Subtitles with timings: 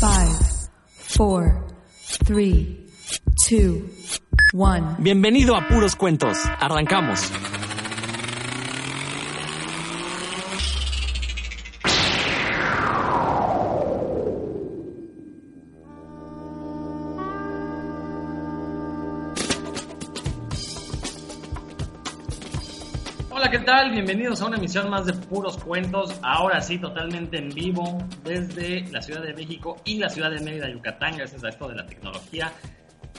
[0.00, 1.66] Four,
[2.24, 2.86] three,
[3.46, 3.88] two,
[4.52, 4.96] one.
[4.98, 6.38] Bienvenido a Puros Cuentos.
[6.58, 7.30] Arrancamos.
[24.02, 29.02] Bienvenidos a una emisión más de Puros Cuentos, ahora sí totalmente en vivo desde la
[29.02, 32.50] Ciudad de México y la Ciudad de Mérida, Yucatán, gracias a esto de la tecnología.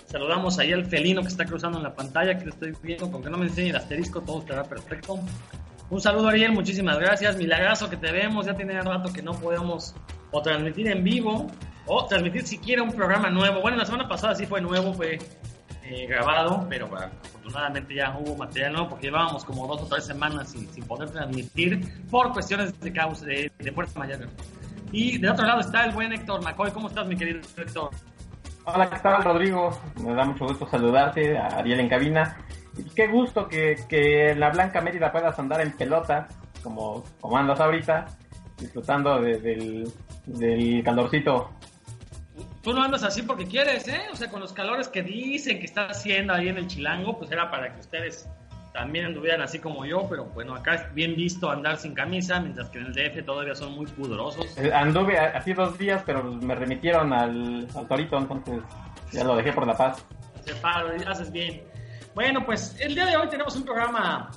[0.08, 3.22] Saludamos ahí al felino que está cruzando en la pantalla, que lo estoy viendo, con
[3.22, 5.20] que no me enseñe el asterisco, todo estará perfecto.
[5.92, 7.38] Un saludo Ariel, muchísimas gracias.
[7.38, 9.94] Milagrazo que te vemos, ya tiene rato que no podemos
[10.32, 11.46] o transmitir en vivo
[11.86, 13.62] o transmitir siquiera un programa nuevo.
[13.62, 15.20] Bueno, la semana pasada sí fue nuevo, fue
[15.94, 20.06] eh, grabado, pero bueno, afortunadamente ya hubo material nuevo porque llevábamos como dos o tres
[20.06, 24.28] semanas sin, sin poder transmitir por cuestiones de causa de, de fuerza mayor.
[24.92, 26.72] Y de otro lado está el buen Héctor McCoy.
[26.72, 27.90] ¿Cómo estás, mi querido Héctor?
[28.66, 29.72] Hola, ¿qué tal, Rodrigo?
[30.04, 32.38] Me da mucho gusto saludarte, Ariel en cabina.
[32.78, 36.28] Y qué gusto que, que la Blanca Mérida puedas andar en pelota,
[36.64, 38.06] como, como andas ahorita,
[38.58, 39.92] disfrutando de- del,
[40.26, 41.52] del calorcito.
[42.62, 44.02] Tú no andas así porque quieres, ¿eh?
[44.12, 47.32] O sea, con los calores que dicen que está haciendo ahí en el Chilango, pues
[47.32, 48.30] era para que ustedes
[48.72, 52.70] también anduvieran así como yo, pero bueno, acá es bien visto andar sin camisa, mientras
[52.70, 54.58] que en el DF todavía son muy pudorosos.
[54.58, 58.62] Eh, Anduve así dos días, pero me remitieron al, al torito, entonces
[59.12, 60.06] ya lo dejé por la paz.
[60.46, 61.64] Se para, haces bien.
[62.16, 64.32] Bueno, pues el día de hoy tenemos un programa.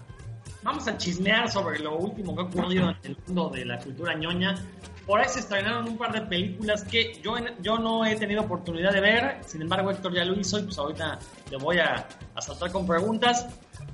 [0.62, 4.14] Vamos a chismear sobre lo último que ha ocurrido en el mundo de la cultura
[4.14, 4.54] ñoña.
[5.06, 8.92] Por ahí se estrenaron un par de películas que yo, yo no he tenido oportunidad
[8.92, 9.38] de ver.
[9.46, 11.18] Sin embargo, Héctor ya lo hizo y pues ahorita
[11.50, 13.46] le voy a, a saltar con preguntas.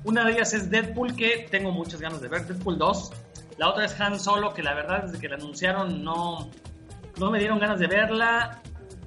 [0.03, 2.45] Una de ellas es Deadpool, que tengo muchas ganas de ver.
[2.47, 3.11] Deadpool 2.
[3.57, 6.49] La otra es Han Solo, que la verdad desde que la anunciaron no,
[7.19, 8.61] no me dieron ganas de verla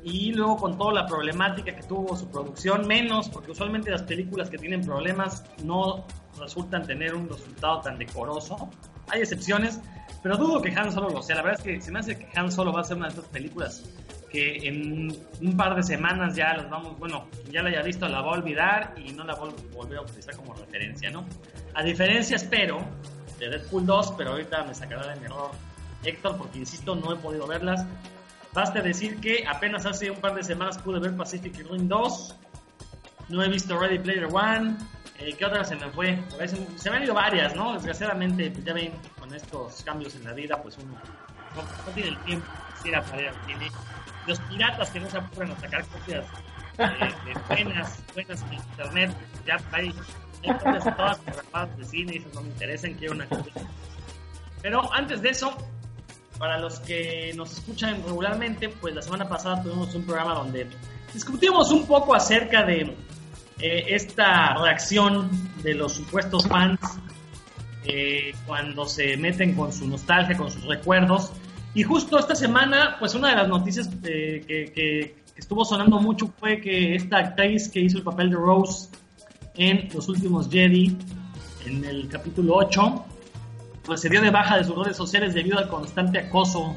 [0.04, 4.50] y luego con toda la problemática que tuvo su producción, menos, porque usualmente las películas
[4.50, 6.06] que tienen problemas no
[6.38, 8.70] resultan tener un resultado tan decoroso.
[9.08, 9.80] Hay excepciones,
[10.22, 11.36] pero dudo que Han Solo lo sea.
[11.36, 13.14] La verdad es que se me hace que Han Solo va a ser una de
[13.14, 13.84] estas películas
[14.30, 18.20] que en un par de semanas ya las vamos, bueno, ya la haya visto, la
[18.20, 21.24] va a olvidar y no la va a volver a utilizar como referencia, ¿no?
[21.74, 22.80] A diferencia, espero,
[23.38, 25.52] de Deadpool 2, pero ahorita me sacará de mi error
[26.04, 27.86] Héctor, porque insisto, no he podido verlas.
[28.52, 32.36] Basta decir que apenas hace un par de semanas pude ver Pacific Rim 2.
[33.30, 34.76] No he visto Ready Player One.
[35.18, 36.18] Eh, ¿Qué otra se me fue?
[36.40, 37.74] Ahí Se, me han ido varias, ¿no?
[37.74, 40.98] Desgraciadamente, pues ya ven, con estos cambios en la vida, pues uno
[41.54, 42.46] no, tiene el tiempo
[42.82, 43.70] de ir a parar al cine.
[44.26, 46.24] Los piratas que no se apuran a sacar copias
[46.76, 49.16] de buenas, buenas en internet,
[49.46, 49.94] ya hay,
[50.42, 51.20] hay copias todas
[51.52, 53.52] las de cine esas no me interesan, quiero una copia.
[54.62, 55.56] Pero antes de eso,
[56.38, 60.66] para los que nos escuchan regularmente, pues la semana pasada tuvimos un programa donde
[61.12, 62.96] discutimos un poco acerca de
[63.60, 65.30] eh, esta reacción
[65.62, 66.78] de los supuestos fans
[67.84, 71.32] eh, cuando se meten con su nostalgia, con sus recuerdos.
[71.74, 76.32] Y justo esta semana, pues una de las noticias eh, que, que- estuvo sonando mucho
[76.38, 78.88] fue que esta actriz que hizo el papel de Rose
[79.56, 80.96] en Los Últimos Jedi,
[81.66, 83.04] en el capítulo 8,
[83.84, 86.76] pues se dio de baja de sus redes sociales debido al constante acoso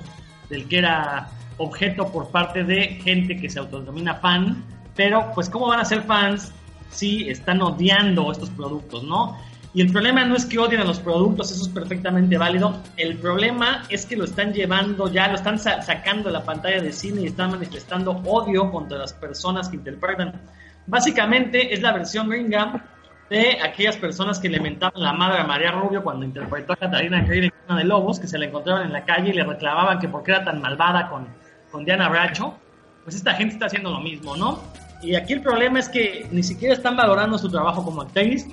[0.50, 4.64] del que era objeto por parte de gente que se autodenomina fan,
[4.96, 6.52] pero pues cómo van a ser fans
[6.90, 9.38] si están odiando estos productos, ¿no?
[9.74, 12.78] Y el problema no es que odien a los productos, eso es perfectamente válido.
[12.96, 16.82] El problema es que lo están llevando ya, lo están sa- sacando de la pantalla
[16.82, 20.42] de cine y están manifestando odio contra las personas que interpretan.
[20.88, 22.86] Básicamente es la versión gringa
[23.30, 27.24] de aquellas personas que le mentaban la madre a María Rubio cuando interpretó a Catalina
[27.26, 30.00] Creed en Cuna de Lobos, que se la encontraban en la calle y le reclamaban
[30.00, 31.28] que por qué era tan malvada con,
[31.72, 32.56] con Diana Bracho.
[33.04, 34.64] Pues esta gente está haciendo lo mismo, ¿no?
[35.02, 38.48] Y aquí el problema es que ni siquiera están valorando su trabajo como actriz,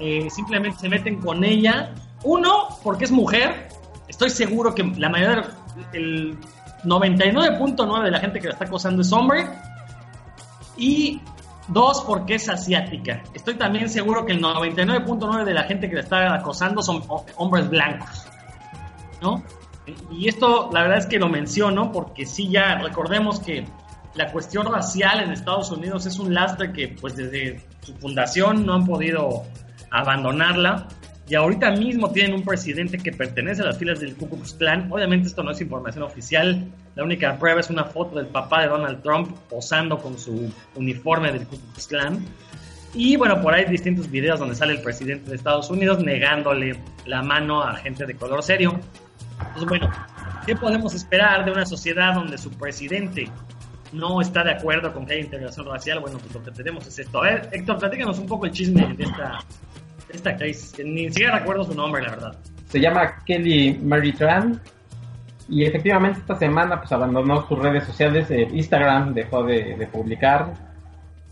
[0.00, 1.92] eh, simplemente se meten con ella.
[2.24, 3.68] Uno, porque es mujer.
[4.08, 5.48] Estoy seguro que la mayoría,
[5.92, 6.36] el
[6.84, 9.46] 99.9 de la gente que la está acosando es hombre.
[10.76, 11.20] Y
[11.68, 13.22] Dos, porque es asiática.
[13.34, 17.02] Estoy también seguro que el 99.9 de la gente que la está acosando son
[17.36, 18.26] hombres blancos.
[19.20, 19.42] ¿No?
[20.10, 23.64] Y esto, la verdad es que lo menciono porque sí, ya recordemos que
[24.14, 28.74] la cuestión racial en Estados Unidos es un lastre que, pues, desde su fundación no
[28.74, 29.44] han podido
[29.90, 30.88] abandonarla.
[31.28, 34.88] Y ahorita mismo tienen un presidente que pertenece a las filas del Ku Klux Klan.
[34.90, 36.66] Obviamente esto no es información oficial.
[36.94, 41.32] La única prueba es una foto del papá de Donald Trump posando con su uniforme
[41.32, 42.22] del Ku Klux Klan.
[42.94, 47.22] Y bueno, por ahí distintos videos donde sale el presidente de Estados Unidos negándole la
[47.22, 48.78] mano a gente de color serio.
[49.38, 49.90] Entonces, bueno,
[50.44, 53.30] ¿qué podemos esperar de una sociedad donde su presidente
[53.92, 56.00] no está de acuerdo con que haya integración racial?
[56.00, 57.18] Bueno, pues lo que tenemos es esto.
[57.18, 59.38] A ver, Héctor, platícanos un poco el chisme de esta
[60.14, 62.36] esta actriz, ni siquiera recuerdo su nombre, la verdad.
[62.66, 64.60] Se llama Kelly Mary Tran
[65.48, 70.52] y efectivamente esta semana pues abandonó sus redes sociales, eh, Instagram dejó de, publicar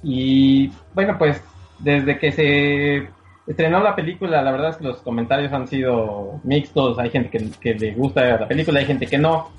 [0.03, 1.43] y bueno pues
[1.79, 3.09] desde que se
[3.47, 7.51] estrenó la película la verdad es que los comentarios han sido mixtos, hay gente que,
[7.61, 9.51] que le gusta la película, hay gente que no,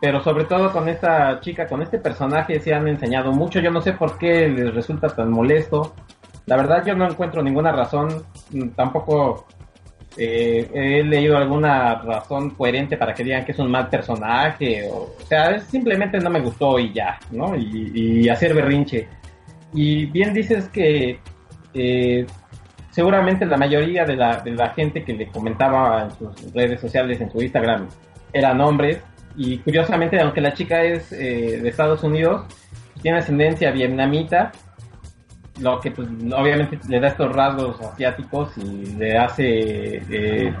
[0.00, 3.80] pero sobre todo con esta chica, con este personaje se han enseñado mucho, yo no
[3.80, 5.94] sé por qué les resulta tan molesto,
[6.46, 8.08] la verdad yo no encuentro ninguna razón,
[8.52, 9.46] mm, tampoco
[10.16, 15.14] eh, he leído alguna razón coherente para que digan que es un mal personaje, o,
[15.26, 17.54] sea, simplemente no me gustó y ya, ¿no?
[17.56, 19.08] Y, hacer berrinche.
[19.74, 21.20] Y bien dices que
[21.74, 22.26] eh,
[22.90, 27.20] seguramente la mayoría de la, de la gente que le comentaba en sus redes sociales,
[27.20, 27.86] en su Instagram,
[28.32, 29.02] eran hombres,
[29.36, 32.46] y curiosamente, aunque la chica es eh, de Estados Unidos,
[33.02, 34.52] tiene ascendencia vietnamita,
[35.60, 40.54] lo que pues obviamente le da estos rasgos asiáticos y le hace eh,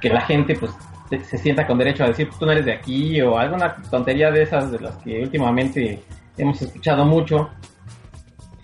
[0.00, 0.72] que la gente pues
[1.10, 4.30] se, sienta con derecho a decir pues, tú no eres de aquí o alguna tontería
[4.30, 6.02] de esas de las que últimamente
[6.36, 7.50] hemos escuchado mucho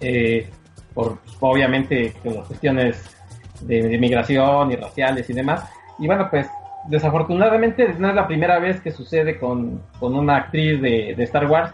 [0.01, 0.49] eh,
[0.95, 3.17] por obviamente con las cuestiones
[3.63, 5.65] de, migración y raciales y demás.
[5.99, 6.47] Y bueno pues
[6.89, 11.47] desafortunadamente no es la primera vez que sucede con, con una actriz de, de Star
[11.47, 11.73] Wars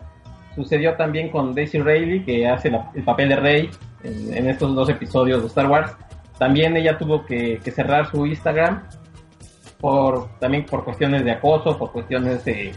[0.58, 3.70] sucedió también con Daisy Ridley que hace el papel de Rey
[4.02, 5.93] en, estos dos episodios de Star Wars.
[6.38, 8.82] También ella tuvo que, cerrar su Instagram
[9.81, 12.72] por también por cuestiones de acoso, por cuestiones de,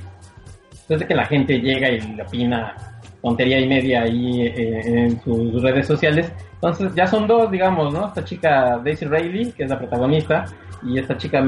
[0.87, 2.75] pues, de que la gente llega y le opina
[3.21, 6.31] tontería y media ahí eh, en sus redes sociales.
[6.53, 8.07] Entonces ya son dos, digamos, ¿no?
[8.07, 10.45] Esta chica Daisy Riley, que es la protagonista,
[10.83, 11.45] y esta chica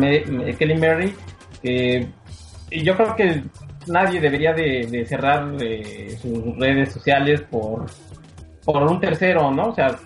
[0.58, 1.14] Kelly Mary,
[1.62, 2.08] que
[2.72, 3.44] yo creo que
[3.88, 7.86] nadie debería de, cerrar eh, sus redes sociales por
[8.66, 9.70] por un tercero, ¿no?
[9.70, 10.00] O sea,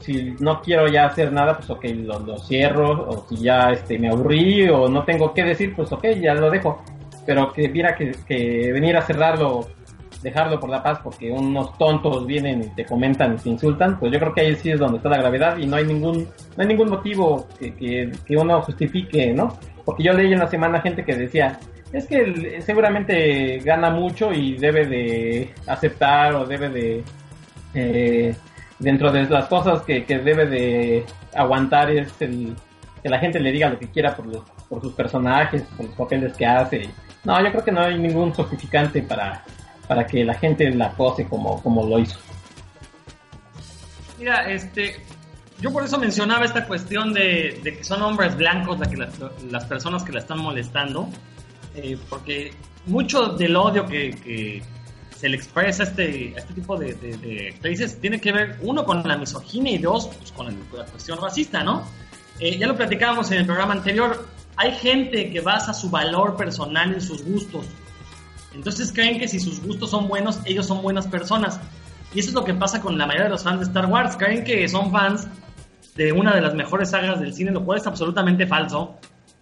[0.00, 4.08] si no quiero ya hacer nada, pues ok, lo, cierro, o si ya este, me
[4.08, 6.82] aburrí o no tengo qué decir, pues ok, ya lo dejo.
[7.24, 9.68] Pero que viera que, que venir a cerrarlo,
[10.22, 14.12] dejarlo por la paz porque unos tontos vienen y te comentan y te insultan, pues
[14.12, 16.24] yo creo que ahí sí es donde está la gravedad y no hay ningún,
[16.56, 19.56] no hay ningún motivo que, que, que uno justifique, ¿no?
[19.84, 21.58] Porque yo leí en la semana gente que decía,
[21.92, 27.04] es que seguramente gana mucho y debe de aceptar o debe de
[27.74, 28.34] eh,
[28.78, 31.04] dentro de las cosas que, debe de
[31.34, 32.54] aguantar es el
[33.02, 34.26] que la gente le diga lo que quiera por,
[34.68, 36.88] por sus personajes, por los papeles que hace.
[37.24, 39.44] No, yo creo que no hay ningún justificante para,
[39.86, 42.18] para que la gente la acose como, como lo hizo.
[44.18, 44.96] Mira, este,
[45.60, 50.02] yo por eso mencionaba esta cuestión de, que son hombres blancos la que las, personas
[50.02, 51.08] que la están molestando,
[51.74, 52.52] eh, porque
[52.86, 54.62] mucho del odio que,
[55.16, 59.72] se le expresa este, este tipo de, de, tiene que ver, uno, con la misoginia
[59.72, 61.84] y dos, pues, con la cuestión racista, ¿no?
[62.38, 66.92] Eh, ya lo platicábamos en el programa anterior, hay gente que basa su valor personal
[66.92, 67.64] en sus gustos.
[68.54, 71.60] Entonces creen que si sus gustos son buenos, ellos son buenas personas.
[72.14, 74.16] Y eso es lo que pasa con la mayoría de los fans de Star Wars.
[74.16, 75.28] Creen que son fans
[75.96, 78.96] de una de las mejores sagas del cine, lo cual es absolutamente falso.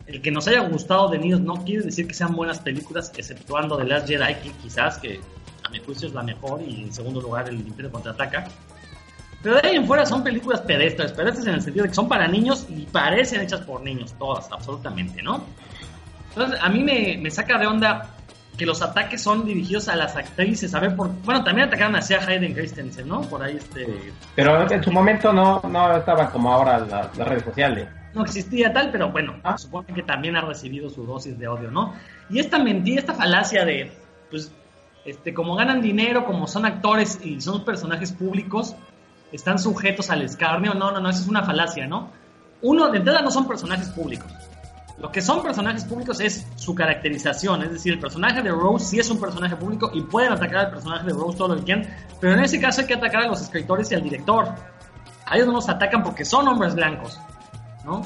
[0.06, 3.76] El que nos haya gustado de niños no quiere decir que sean buenas películas, exceptuando
[3.76, 5.20] The Last Jedi, que quizás que
[5.62, 8.46] a mi juicio es la mejor y en segundo lugar el Imperio contraataca.
[9.42, 12.08] Pero de ahí en fuera son películas pedestres, pedestres en el sentido de que son
[12.08, 15.44] para niños y parecen hechas por niños, todas, absolutamente, ¿no?
[16.30, 18.13] Entonces, a mí me, me saca de onda
[18.56, 21.98] que los ataques son dirigidos a las actrices, a ver, por, bueno, también atacaron a
[21.98, 23.22] Hayden Christensen, ¿no?
[23.22, 24.12] Por ahí este...
[24.36, 27.88] Pero en su momento no, no estaban como ahora las, redes sociales.
[28.14, 29.58] No existía tal, pero bueno, ah.
[29.58, 31.94] supongo que también ha recibido su dosis de odio, ¿no?
[32.30, 33.90] Y esta mentira, esta falacia de,
[34.30, 34.52] pues,
[35.04, 38.76] este, como ganan dinero, como son actores y son personajes públicos,
[39.32, 40.74] están sujetos al escarnio.
[40.74, 42.10] No, no, no, eso es una falacia, ¿no?
[42.62, 44.30] Uno, de entrada no son personajes públicos.
[44.98, 49.00] Lo que son personajes públicos es su caracterización, es decir, el personaje de Rose sí
[49.00, 51.88] es un personaje público y pueden atacar al personaje de Rose todo lo que quieran,
[52.20, 54.54] pero en ese caso hay que atacar a los escritores y al director.
[55.26, 57.18] A ellos no los atacan porque son hombres blancos,
[57.84, 58.02] ¿no?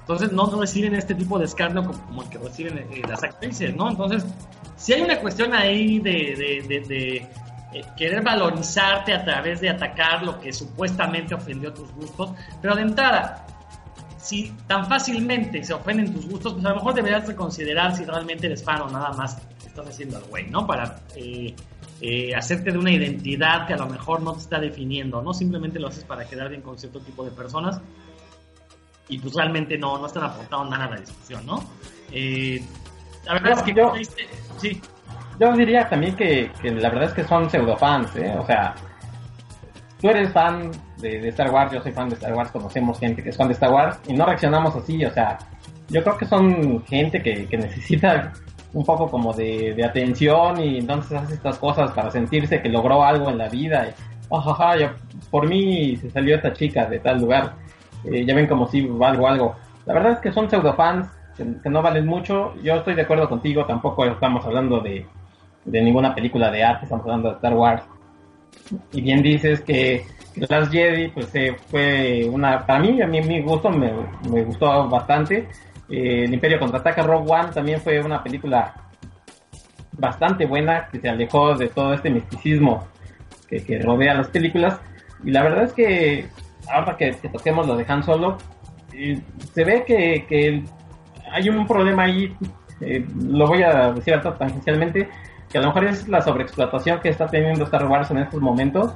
[0.00, 3.88] Entonces no reciben este tipo de escarnio como, el que reciben eh, las actrices, ¿no?
[3.88, 4.24] Entonces,
[4.76, 7.28] si hay una cuestión ahí de, de,
[7.72, 12.82] eh, querer valorizarte a través de atacar lo que supuestamente ofendió tus gustos, pero de
[12.82, 13.46] entrada,
[14.22, 18.46] si tan fácilmente se ofenden tus gustos, pues a lo mejor deberías reconsiderar si realmente
[18.46, 19.36] eres fan o nada más
[19.66, 20.64] estás haciendo al güey, ¿no?
[20.64, 21.52] Para eh,
[22.00, 25.34] eh, hacerte de una identidad que a lo mejor no te está definiendo, ¿no?
[25.34, 27.80] Simplemente lo haces para quedar bien con cierto tipo de personas
[29.08, 31.60] y pues realmente no, no están aportando nada a la discusión, ¿no?
[32.12, 32.62] Eh,
[33.24, 33.92] la verdad es que yo,
[34.56, 34.80] sí.
[35.40, 38.36] yo diría también que, que la verdad es que son pseudofans, ¿eh?
[38.38, 38.76] O sea,
[40.02, 43.30] tú eres fan de, Star Wars, yo soy fan de Star Wars, conocemos gente que
[43.30, 45.38] es fan de Star Wars y no reaccionamos así, o sea,
[45.88, 48.32] yo creo que son gente que, necesita
[48.72, 53.30] un poco como de, atención y entonces hace estas cosas para sentirse que logró algo
[53.30, 53.88] en la vida.
[53.88, 53.92] Y,
[54.30, 54.88] oh, yo,
[55.30, 57.52] por mí se salió esta chica de tal lugar.
[58.04, 59.56] Eh, ya ven como si valgo algo.
[59.84, 62.54] La verdad es que son pseudofans que, que no valen mucho.
[62.62, 65.06] Yo estoy de acuerdo contigo, tampoco estamos hablando de,
[65.66, 67.82] de ninguna película de arte, estamos hablando de Star Wars.
[68.92, 70.04] Y bien dices que
[70.36, 73.90] Last Jedi, pues eh, fue una, para mí, a mí mi gusto me,
[74.42, 75.48] gustó bastante.
[75.88, 78.74] Eh, el Imperio contraataca Rogue One también fue una película
[79.92, 82.86] bastante buena que se alejó de todo este misticismo
[83.48, 84.80] que, rodea las películas.
[85.22, 86.26] Y la verdad es que
[86.68, 88.38] ahora que, toquemos lo de Han Solo,
[88.94, 89.20] eh,
[89.52, 90.64] se ve que,
[91.30, 92.34] hay un problema ahí,
[93.16, 95.08] lo voy a decir tangencialmente,
[95.52, 98.94] que a lo mejor es la sobreexplotación que está teniendo Star Wars en estos momentos.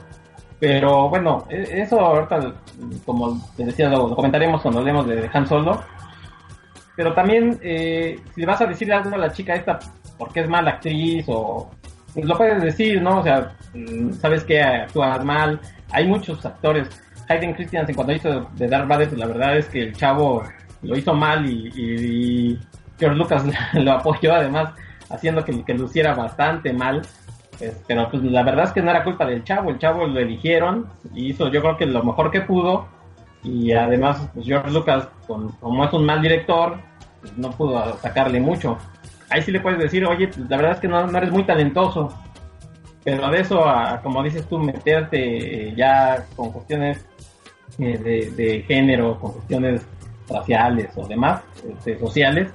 [0.58, 2.54] Pero bueno, e, eso ahorita,
[3.04, 5.82] como te decía, lo, comentaremos cuando hablemos de Han Solo.
[6.96, 9.78] Pero también, eh, si vas a decirle algo a la chica esta
[10.16, 11.70] porque es mala actriz o...
[12.14, 13.18] Pues lo puedes decir, ¿no?
[13.18, 15.60] O sea, mm, sabes que actúa mal.
[15.92, 16.88] Hay muchos actores.
[17.28, 20.42] Hayden Christensen cuando hizo de Darth Vader, pues la verdad es que el chavo
[20.80, 22.58] lo hizo mal y, y
[22.98, 23.44] George Lucas
[23.74, 24.72] lo apoyó además
[25.10, 27.02] haciendo que, luciera bastante mal.
[27.86, 30.86] pero pues la verdad es que no era culpa del chavo, el chavo lo eligieron
[31.14, 32.86] y hizo yo creo que lo mejor que pudo
[33.42, 36.78] y además pues George Lucas como es un mal director
[37.26, 38.78] pues, no pudo sacarle mucho.
[39.28, 42.16] Ahí sí le puedes decir, oye, pues, la verdad es que no, eres muy talentoso,
[43.02, 47.04] pero de eso a, como dices tú, meterte ya con cuestiones
[47.78, 49.84] eh, de, de, género, con cuestiones
[50.28, 52.52] raciales o demás, este, sociales,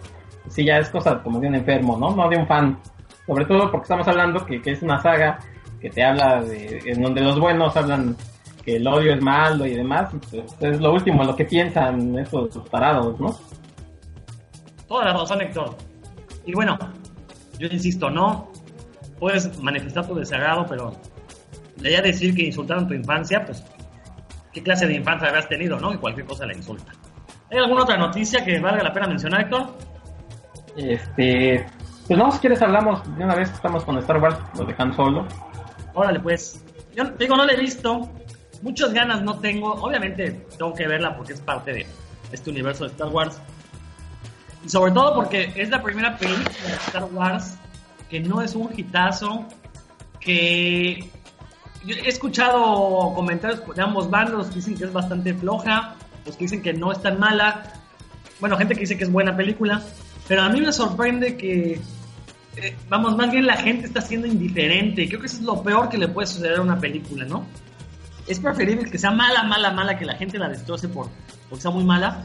[0.49, 2.15] sí ya es cosa como de un enfermo, ¿no?
[2.15, 2.77] No de un fan.
[3.25, 5.39] Sobre todo porque estamos hablando que, es una saga
[5.79, 8.15] que te habla de, en donde los buenos hablan
[8.63, 12.69] que el odio es malo y demás, pues, es lo último, lo que piensan esos
[12.69, 13.35] parados, ¿no?
[14.87, 15.75] Toda la razón, Héctor.
[16.45, 16.77] Y bueno,
[17.57, 18.51] yo insisto, no
[19.19, 20.91] puedes manifestar tu desagrado, pero
[21.79, 23.63] le a decir que insultaron tu infancia, pues,
[24.51, 25.91] ¿qué clase de infancia habías tenido, no?
[25.91, 26.91] Que cualquier cosa la insulta.
[27.49, 29.67] ¿Hay alguna otra noticia que valga la pena mencionar, Héctor?
[30.75, 31.65] Este,
[32.07, 34.93] pues no, si quieres hablamos de una vez que estamos con Star Wars, lo dejan
[34.93, 35.27] Solo.
[35.93, 36.63] Órale, pues.
[36.95, 38.09] Yo digo, no la he visto.
[38.61, 39.73] Muchas ganas no tengo.
[39.73, 41.85] Obviamente tengo que verla porque es parte de
[42.31, 43.39] este universo de Star Wars.
[44.63, 47.57] Y sobre todo porque es la primera película de Star Wars
[48.09, 49.45] que no es un hitazo.
[50.19, 51.09] Que
[51.87, 56.61] he escuchado comentarios de ambos bandos que dicen que es bastante floja, los que dicen
[56.61, 57.63] que no es tan mala.
[58.39, 59.81] Bueno, gente que dice que es buena película.
[60.31, 61.77] Pero a mí me sorprende que,
[62.55, 65.05] eh, vamos, más bien la gente está siendo indiferente.
[65.05, 67.45] Creo que eso es lo peor que le puede suceder a una película, ¿no?
[68.25, 71.09] Es preferible que sea mala, mala, mala, que la gente la destroce por,
[71.49, 72.23] porque sea muy mala,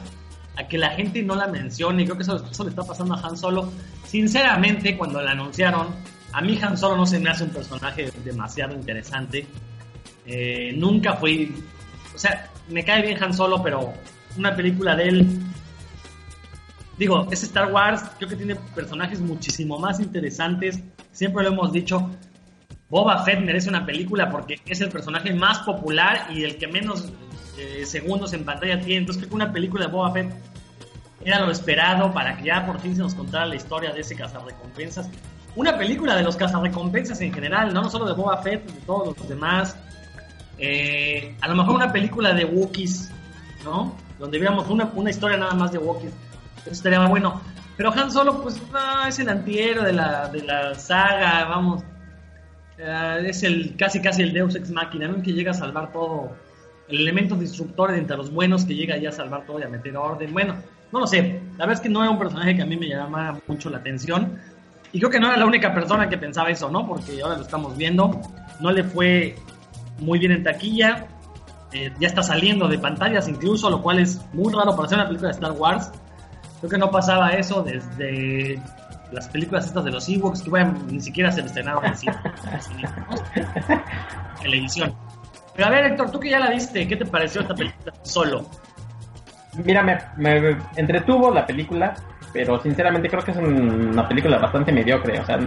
[0.55, 2.05] a que la gente no la mencione.
[2.05, 3.73] Creo que eso, le está pasando a Han Solo.
[4.05, 5.87] Sinceramente, cuando la anunciaron,
[6.31, 9.45] a mí Han Solo no se me hace un personaje demasiado interesante.
[10.25, 11.53] Eh, nunca fui.
[12.15, 13.91] O sea, me cae bien Han Solo, pero
[14.37, 15.27] una película de él
[16.97, 20.79] digo, es Star Wars, creo que tiene personajes muchísimo más interesantes.
[21.11, 22.09] Siempre lo hemos dicho,
[22.89, 27.11] Boba Fett merece una película porque es el personaje más popular y el que menos
[27.57, 28.97] eh, segundos en pantalla tiene.
[28.97, 30.33] Entonces creo que una película de Boba Fett
[31.23, 34.15] era lo esperado para que ya por fin se nos contara la historia de ese
[34.15, 35.09] cazarrecompensas.
[35.55, 39.27] Una película de los cazarrecompensas en general, no, solo de Boba Fett, de todos los
[39.27, 39.75] demás.
[40.57, 43.11] Eh, a lo mejor una película de Wookiees,
[43.63, 43.95] ¿no?
[44.17, 46.13] Donde viéramos una, una historia nada más de Wookiees
[46.67, 47.41] eso estaría más bueno.
[47.77, 48.61] Pero Han Solo, pues,
[49.07, 51.83] es el antihéroe de la, de la saga, vamos.
[52.77, 55.21] Eh, es el casi casi el Deus Ex Machina, ¿no?
[55.21, 56.31] Que llega a salvar todo.
[56.87, 59.95] El elemento disruptor entre los buenos que llega ya a salvar todo y a meter
[59.97, 60.33] orden.
[60.33, 60.55] Bueno,
[60.91, 62.87] no lo sé, la verdad es que no era un personaje que a mí me
[62.87, 64.39] llamaba mucho la atención.
[64.93, 66.87] Y creo que no era la única persona que pensaba eso, ¿no?
[66.87, 68.21] Porque ahora lo estamos viendo.
[68.61, 69.35] No le fue
[69.99, 71.07] muy bien en taquilla.
[71.73, 75.07] Eh, ya está saliendo de pantallas incluso, lo cual es muy raro para hacer una
[75.07, 75.91] película de Star Wars.
[76.59, 78.59] Creo que no pasaba eso desde
[79.11, 82.15] las películas estas de los Ewoks, que bueno, ni siquiera se estrenaron en cine,
[84.41, 84.93] televisión.
[85.55, 88.45] Pero a ver, Héctor, tú que ya la viste, ¿qué te pareció esta película solo?
[89.63, 89.81] Mira,
[90.17, 91.95] me, entretuvo la película,
[92.31, 95.39] pero sinceramente creo que es una película bastante mediocre, o sea,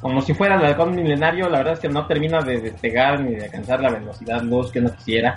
[0.00, 3.34] como si fuera el halcón milenario, la verdad es que no termina de despegar ni
[3.34, 5.34] de alcanzar la velocidad luz que uno quisiera.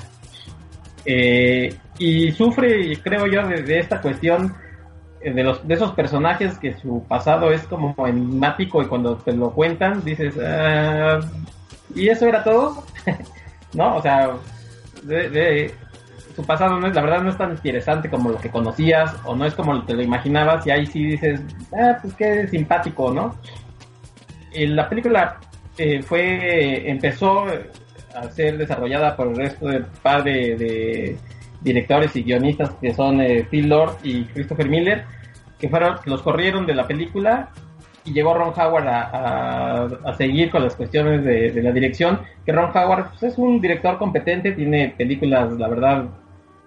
[1.06, 4.54] Eh, y sufre, creo yo, de, esta cuestión
[5.22, 9.32] eh, de, los, de esos personajes que su pasado es como enigmático y cuando te
[9.32, 11.22] lo cuentan dices, ah,
[11.96, 12.84] ¿y eso era todo?
[13.74, 13.96] ¿No?
[13.96, 14.32] O sea,
[15.04, 15.74] de,
[16.36, 19.34] su pasado no es, la verdad no es tan interesante como lo que conocías o
[19.34, 21.40] no es como te lo imaginabas y ahí sí dices,
[21.72, 23.34] ah, pues qué simpático, ¿no?
[24.52, 25.38] Y la película
[25.78, 27.46] eh, fue, empezó
[28.14, 31.18] a ser desarrollada por el resto del par de,
[31.64, 35.06] directores y guionistas que son eh, Phil Lord y Christopher Miller,
[35.58, 37.50] que fueron, los corrieron de la película
[38.06, 43.12] y llegó Ron Howard a, seguir con las cuestiones de, la dirección, que Ron Howard
[43.12, 46.06] pues, es un director competente, tiene películas, la verdad,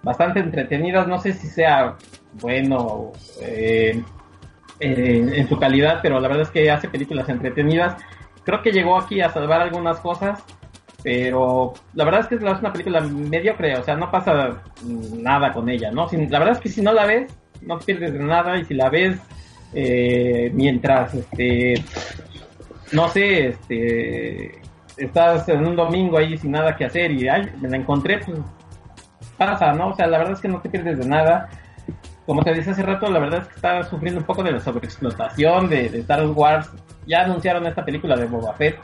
[0.01, 1.95] bastante entretenidas, no sé si sea
[2.41, 3.11] bueno
[3.41, 4.01] eh,
[4.79, 7.95] en su calidad, pero la verdad es que hace películas entretenidas.
[8.43, 10.43] Creo que llegó aquí a salvar algunas cosas,
[11.07, 15.69] pero la verdad es que es una película mediocre, o sea, no pasa nada con
[15.69, 16.05] ella, ¿no?
[16.11, 19.17] la verdad es que si no la ves, no pierdes nada, y si la ves
[19.73, 21.81] eh, mientras, este,
[22.91, 24.59] no sé, este,
[24.97, 28.39] estás en un domingo ahí sin nada que hacer y ay, me la encontré, pues
[29.37, 29.91] pasa, ¿no?
[29.91, 31.47] O sea, la verdad es que no te pierdes de nada.
[32.25, 34.59] Como te decía hace rato, la verdad es que está sufriendo un poco de la
[34.59, 36.69] sobreexplotación de, de Star Wars.
[37.05, 38.77] Ya anunciaron esta película de Boba Fett,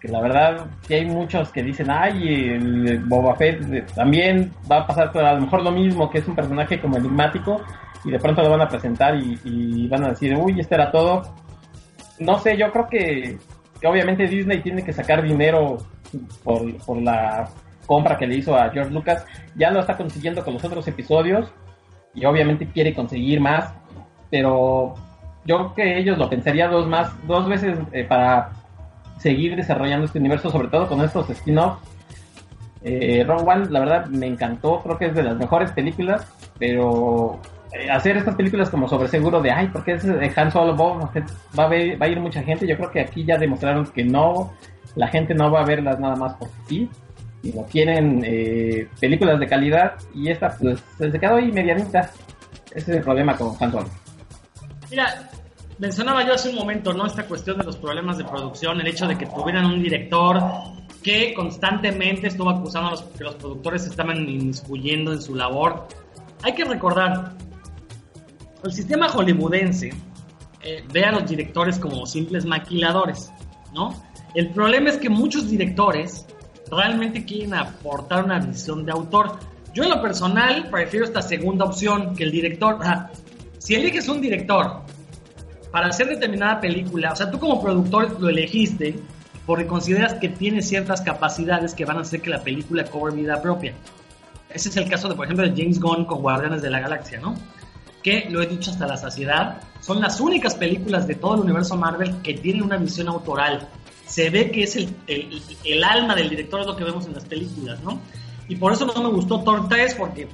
[0.00, 2.58] que la verdad que hay muchos que dicen, ay,
[3.04, 6.34] Boba Fett eh, también va a pasar a lo mejor lo mismo, que es un
[6.34, 7.60] personaje como enigmático,
[8.04, 11.34] y de pronto lo van a presentar y, van a decir, uy, este era todo.
[12.18, 13.38] No sé, yo creo que,
[13.78, 15.76] que obviamente Disney tiene que sacar dinero
[16.42, 17.50] por, por la
[17.86, 21.52] compra que le hizo a George Lucas, ya lo está consiguiendo con los otros episodios
[22.14, 23.74] y obviamente quiere conseguir más,
[24.30, 24.94] pero
[25.44, 28.50] yo creo que ellos lo pensaría dos más, dos veces eh, para
[29.20, 31.78] seguir desarrollando este universo, sobre todo con estos spin-offs.
[32.82, 36.26] Eh, One, la verdad, me encantó, creo que es de las mejores películas,
[36.58, 37.38] pero
[37.72, 41.64] eh, hacer estas películas como sobre seguro de, ay, porque es de Han Solo, va
[41.64, 44.52] a, va a ir mucha gente, yo creo que aquí ya demostraron que no,
[44.96, 46.90] la gente no va a verlas nada más porque sí,
[47.42, 52.10] y no tienen eh, películas de calidad y esta pues se quedó ahí medianita.
[52.70, 53.84] Ese es el problema con Phantom.
[54.90, 55.28] Mira,
[55.80, 57.06] mencionaba yo hace un momento, ¿no?
[57.06, 60.38] Esta cuestión de los problemas de producción, el hecho de que tuvieran un director
[61.02, 65.88] que constantemente estuvo acusando a los que los productores estaban inmiscuyendo en su labor.
[66.42, 67.32] Hay que recordar,
[68.62, 69.90] el sistema hollywoodense
[70.62, 73.32] eh, ve a los directores como simples maquiladores,
[73.72, 74.02] ¿no?
[74.34, 76.26] El problema es que muchos directores
[76.70, 79.38] realmente quieren aportar una visión de autor.
[79.72, 82.78] Yo en lo personal prefiero esta segunda opción, que el director,
[83.58, 84.82] si eliges un director
[85.70, 88.98] para hacer determinada película, o sea, tú como productor lo elegiste
[89.46, 93.40] porque consideras que tiene ciertas capacidades que van a hacer que la película cobre vida
[93.40, 93.74] propia.
[94.48, 97.20] Ese es el caso de, por ejemplo, de James Gunn con Guardianes de la Galaxia,
[97.20, 97.34] ¿no?
[98.02, 101.76] Que lo he dicho hasta la saciedad, son las únicas películas de todo el universo
[101.76, 103.68] Marvel que tienen una visión autoral
[104.10, 107.24] se ve que es el, el, alma del director, es lo que vemos en las
[107.24, 108.00] películas, ¿no?
[108.48, 110.28] Y por eso no me gustó Thor 3, porque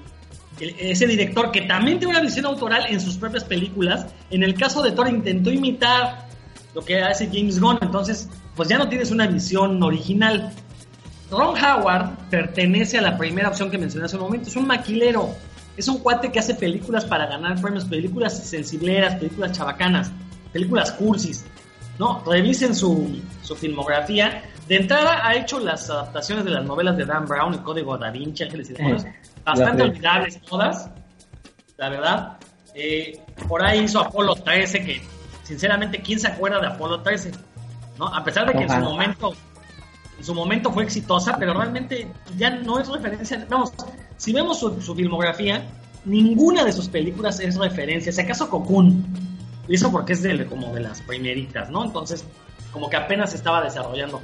[0.58, 4.82] ese director que también tiene una visión autoral en sus propias películas, en el caso
[4.82, 6.26] de Thor intentó imitar
[6.74, 10.52] lo que hace James Gunn, entonces pues ya no tienes una visión original.
[11.30, 15.34] Ron Howard pertenece a la primera opción que mencioné hace un momento, es un maquilero,
[15.76, 20.10] es un cuate que hace películas para ganar premios, películas sensibleras, películas chabacanas,
[20.52, 21.44] películas cursis.
[21.98, 22.22] ¿No?
[22.24, 24.42] Revisen su, su filmografía.
[24.68, 28.10] De entrada ha hecho las adaptaciones de las novelas de Dan Brown, El Código Da
[28.10, 29.04] Vinci, Ángeles y Demonios,
[29.44, 30.90] bastante olvidables todas,
[31.76, 32.38] la verdad.
[32.74, 35.00] Eh, por ahí hizo Apolo 13, que
[35.44, 37.32] sinceramente, ¿quién se acuerda de Apolo 13?
[37.98, 38.06] ¿No?
[38.06, 39.34] A pesar de que en su momento
[40.18, 43.46] en su momento fue exitosa, pero realmente ya no es referencia.
[43.50, 43.72] Vamos,
[44.16, 45.62] si vemos su, su filmografía,
[46.04, 48.10] ninguna de sus películas es referencia.
[48.10, 49.04] Si acaso Cocoon,
[49.68, 51.84] y eso porque es de, como de las primeritas, ¿no?
[51.84, 52.26] Entonces,
[52.72, 54.20] como que apenas se estaba desarrollando.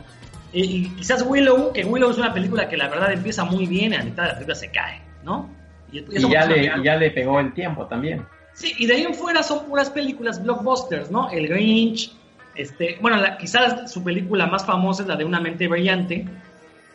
[0.53, 3.97] Y, quizás Willow, que Willow es una película que la verdad empieza muy bien y
[3.97, 5.49] a mitad de la película se cae, ¿no?
[5.91, 8.27] Y, Y ya le, ya le pegó el tiempo también.
[8.55, 11.31] Sí, y de ahí en fuera son puras películas blockbusters, ¿no?
[11.31, 12.13] El Grinch,
[12.55, 16.27] este, bueno, la- quizás su película más famosa es la de Una mente brillante,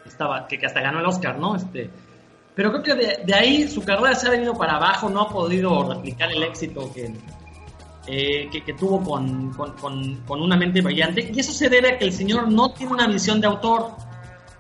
[0.06, 1.56] estaba, que, que hasta ganó el Oscar, ¿no?
[1.56, 1.90] Este,
[2.54, 5.30] pero creo que de, de ahí su carrera se ha venido para abajo, no ha
[5.30, 7.12] podido replicar el éxito que,
[8.08, 11.94] eh, que, que tuvo con, con- con- con Una mente brillante, y eso se debe
[11.94, 13.92] a que el señor no tiene una visión de autor.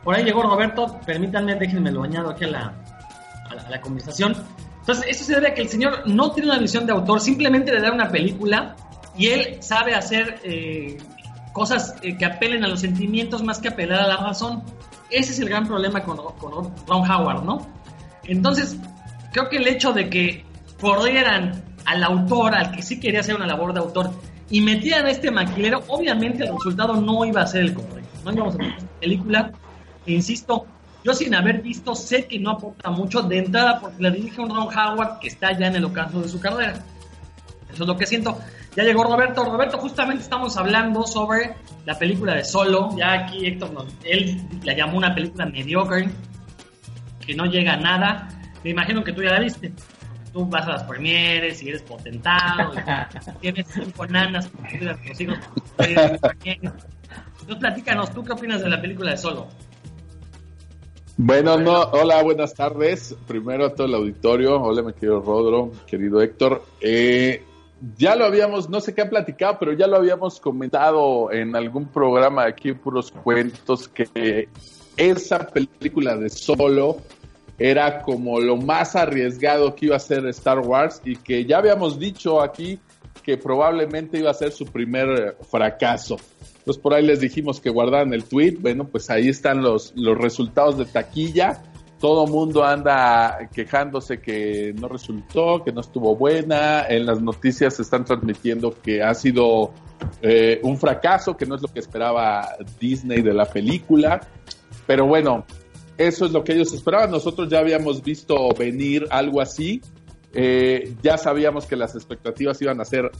[0.04, 2.74] Por ahí llegó Roberto, permítanme, déjenme lo añado aquí a la,
[3.50, 4.36] a la, a la conversación.
[4.80, 7.74] Entonces, eso se debe a que el señor no tiene una visión de autor, simplemente
[7.74, 8.76] le da una película
[9.18, 10.98] y él sabe hacer eh,
[11.52, 14.64] cosas eh, que apelen a los sentimientos más que apelar a la razón.
[15.10, 17.68] Ese es el gran problema con, con Ron Howard, ¿no?
[18.26, 18.78] Entonces,
[19.34, 20.46] creo que el hecho de que
[20.80, 24.12] corrieran al autor, al que sí quería hacer una labor de autor,
[24.50, 28.20] y metieran a este maquilero, obviamente el resultado no iba a ser el correcto.
[28.26, 29.52] No íbamos a tener esta película.
[30.06, 30.66] E insisto,
[31.04, 34.50] yo sin haber visto sé que no aporta mucho de entrada porque le dirige un
[34.50, 36.84] Ron Howard que está ya en el ocaso de su carrera.
[37.72, 38.38] Eso es lo que siento.
[38.76, 39.46] Ya llegó Roberto.
[39.46, 42.90] Roberto, justamente estamos hablando sobre la película de Solo.
[42.98, 46.10] Ya aquí Héctor, él la llamó una película mediocre,
[47.26, 48.28] que no llega a nada.
[48.64, 49.72] Me imagino que tú ya la viste.
[50.32, 55.40] Tú vas a las premieres y eres potentado, y tienes cinco nanas tus hijos.
[55.78, 59.48] Entonces, platícanos, ¿tú qué opinas de la película de Solo?
[61.20, 63.16] Bueno, no, hola, buenas tardes.
[63.28, 64.62] Primero a todo el auditorio.
[64.62, 66.64] Hola, mi querido Rodro, querido Héctor.
[66.80, 67.44] Eh,
[67.98, 71.88] ya lo habíamos, no sé qué han platicado, pero ya lo habíamos comentado en algún
[71.88, 74.50] programa aquí en Puros Cuentos que
[74.96, 76.98] esa película de Solo
[77.60, 82.00] era como lo más arriesgado que iba a ser Star Wars y que ya habíamos
[82.00, 82.80] dicho aquí
[83.24, 86.18] que probablemente iba a ser su primer eh, fracaso.
[86.60, 88.58] Entonces por ahí les dijimos que guardaran el tweet.
[88.60, 91.62] Bueno, pues ahí están los, los resultados de taquilla.
[92.00, 96.86] Todo mundo anda quejándose que no resultó, que no estuvo buena.
[96.88, 99.72] En las noticias se están transmitiendo que ha sido
[100.22, 104.22] eh, un fracaso, que no es lo que esperaba Disney de la película.
[104.86, 105.46] Pero bueno,
[105.98, 107.12] eso es lo que ellos esperaban.
[107.12, 109.82] Nosotros ya habíamos visto venir algo así.
[110.34, 113.12] Eh, ya sabíamos que las expectativas iban a ser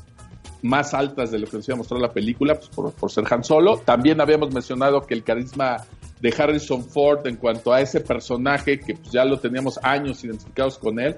[0.62, 3.26] más altas de lo que nos iba a mostrar la película, pues por, por ser
[3.30, 3.78] Han Solo.
[3.78, 5.78] También habíamos mencionado que el carisma
[6.22, 10.78] de Harrison Ford en cuanto a ese personaje, que pues ya lo teníamos años identificados
[10.78, 11.16] con él,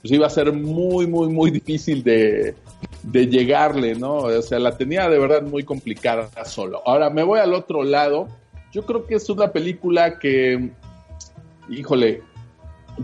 [0.00, 2.54] pues iba a ser muy, muy, muy difícil de,
[3.02, 4.16] de llegarle, ¿no?
[4.16, 6.82] O sea, la tenía de verdad muy complicada solo.
[6.86, 8.28] Ahora me voy al otro lado.
[8.72, 10.70] Yo creo que es una película que,
[11.68, 12.22] híjole,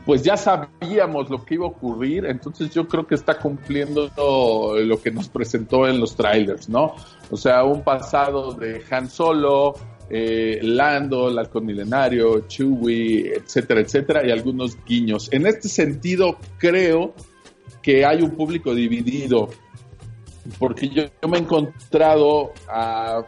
[0.06, 5.00] pues ya sabíamos lo que iba a ocurrir, entonces yo creo que está cumpliendo lo
[5.00, 6.94] que nos presentó en los trailers, ¿no?
[7.30, 9.74] O sea, un pasado de Han Solo,
[10.08, 15.28] eh, Lando, el halcón milenario, Chewie, etcétera, etcétera, y algunos guiños.
[15.32, 17.14] En este sentido, creo
[17.82, 19.50] que hay un público dividido,
[20.58, 23.24] porque yo, yo me he encontrado a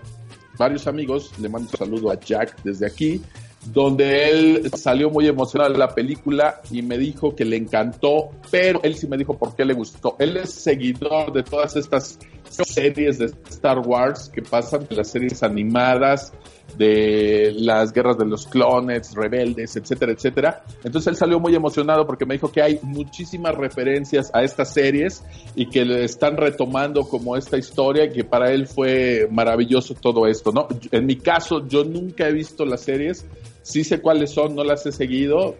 [0.59, 3.20] varios amigos, le mando un saludo a Jack desde aquí,
[3.66, 8.81] donde él salió muy emocionado de la película y me dijo que le encantó, pero
[8.83, 10.16] él sí me dijo por qué le gustó.
[10.18, 12.18] Él es seguidor de todas estas
[12.50, 16.33] series de Star Wars que pasan, de las series animadas,
[16.77, 20.64] de las guerras de los clones, rebeldes, etcétera, etcétera.
[20.83, 25.22] Entonces él salió muy emocionado porque me dijo que hay muchísimas referencias a estas series
[25.55, 30.27] y que le están retomando como esta historia y que para él fue maravilloso todo
[30.27, 30.68] esto, ¿no?
[30.90, 33.24] En mi caso, yo nunca he visto las series,
[33.64, 35.57] sí sé cuáles son, no las he seguido,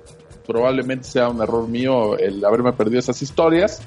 [0.46, 3.80] probablemente sea un error mío el haberme perdido esas historias,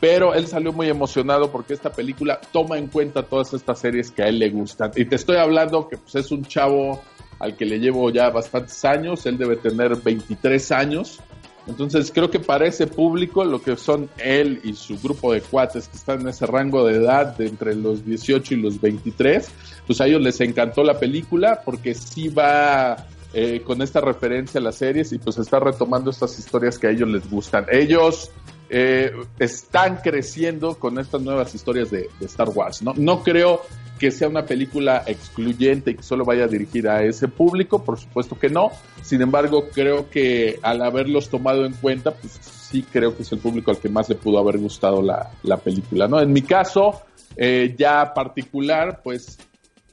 [0.00, 4.22] pero él salió muy emocionado porque esta película toma en cuenta todas estas series que
[4.22, 4.92] a él le gustan.
[4.94, 7.02] Y te estoy hablando que pues, es un chavo
[7.40, 11.18] al que le llevo ya bastantes años, él debe tener 23 años.
[11.66, 15.88] Entonces creo que para ese público, lo que son él y su grupo de cuates
[15.88, 19.48] que están en ese rango de edad de entre los 18 y los 23,
[19.84, 24.64] pues a ellos les encantó la película porque sí va eh, con esta referencia a
[24.64, 27.66] las series y pues está retomando estas historias que a ellos les gustan.
[27.70, 28.30] Ellos
[28.70, 32.80] eh, están creciendo con estas nuevas historias de, Star Wars.
[32.80, 32.94] ¿no?
[32.96, 33.60] no creo
[33.98, 38.38] que sea una película excluyente y que solo vaya dirigida a ese público, por supuesto
[38.38, 38.70] que no.
[39.02, 43.38] Sin embargo, creo que al haberlos tomado en cuenta, pues sí creo que es el
[43.38, 46.08] público al que más le pudo haber gustado la, la película.
[46.08, 46.22] ¿no?
[46.22, 47.02] En mi caso,
[47.36, 49.36] eh, ya particular, pues,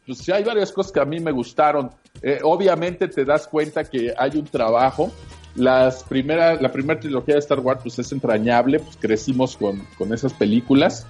[0.06, 1.92] pues sí hay varias cosas que a mí me gustaron.
[2.24, 5.12] Eh, obviamente te das cuenta que hay un trabajo
[5.56, 10.12] las primeras, la primera trilogía de Star Wars pues es entrañable, pues crecimos con, con,
[10.14, 11.06] esas películas,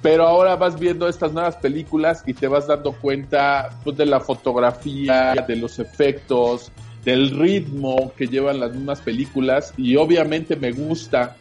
[0.00, 4.20] pero ahora vas viendo estas nuevas películas y te vas dando cuenta pues, de la
[4.20, 6.72] fotografía, de los efectos,
[7.04, 11.36] del ritmo que llevan las mismas películas y obviamente me gusta,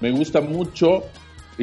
[0.00, 1.04] me gusta mucho.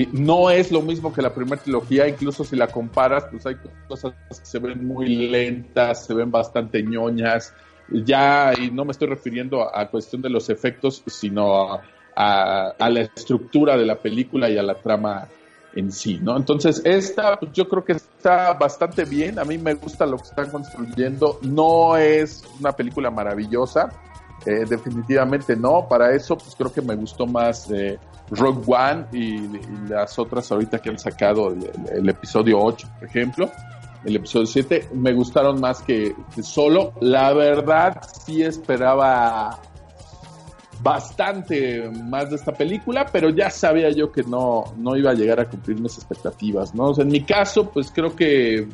[0.07, 3.55] No es lo mismo que la primera trilogía, incluso si la comparas, pues hay
[3.87, 7.53] cosas que se ven muy lentas, se ven bastante ñoñas.
[7.91, 11.81] Ya, y no me estoy refiriendo a, cuestión de los efectos, sino a,
[12.15, 15.27] a, a, la estructura de la película y a la trama
[15.73, 16.37] en sí, ¿no?
[16.37, 20.23] Entonces, esta pues, yo creo que está bastante bien, a mí me gusta lo que
[20.23, 23.89] están construyendo, no es una película maravillosa,
[24.45, 27.99] eh, definitivamente no, para eso pues creo que me gustó más eh,
[28.31, 31.53] Rogue One y, y, las otras ahorita que han sacado,
[31.91, 33.51] el, episodio 8, por ejemplo,
[34.05, 39.59] el episodio 7, me gustaron más que, solo, la verdad sí esperaba
[40.81, 45.41] bastante más de esta película, pero ya sabía yo que no, no iba a llegar
[45.41, 46.93] a cumplir mis expectativas, ¿no?
[46.97, 48.69] En mi caso, pues creo que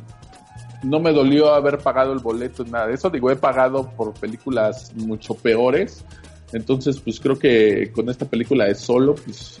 [0.86, 3.10] no me dolió haber pagado el boleto, nada de eso.
[3.10, 6.04] Digo, he pagado por películas mucho peores.
[6.52, 9.60] Entonces, pues creo que con esta película de solo, pues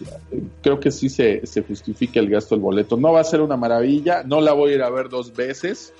[0.62, 2.96] creo que sí se, se justifica el gasto del boleto.
[2.96, 5.92] No va a ser una maravilla, no la voy a ir a ver dos veces.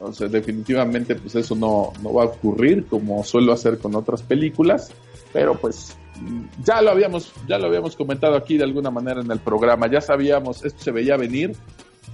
[0.00, 4.22] O sea, definitivamente, pues eso no, no va a ocurrir como suelo hacer con otras
[4.22, 4.92] películas
[5.36, 5.94] pero pues
[6.64, 10.00] ya lo habíamos ya lo habíamos comentado aquí de alguna manera en el programa ya
[10.00, 11.54] sabíamos esto se veía venir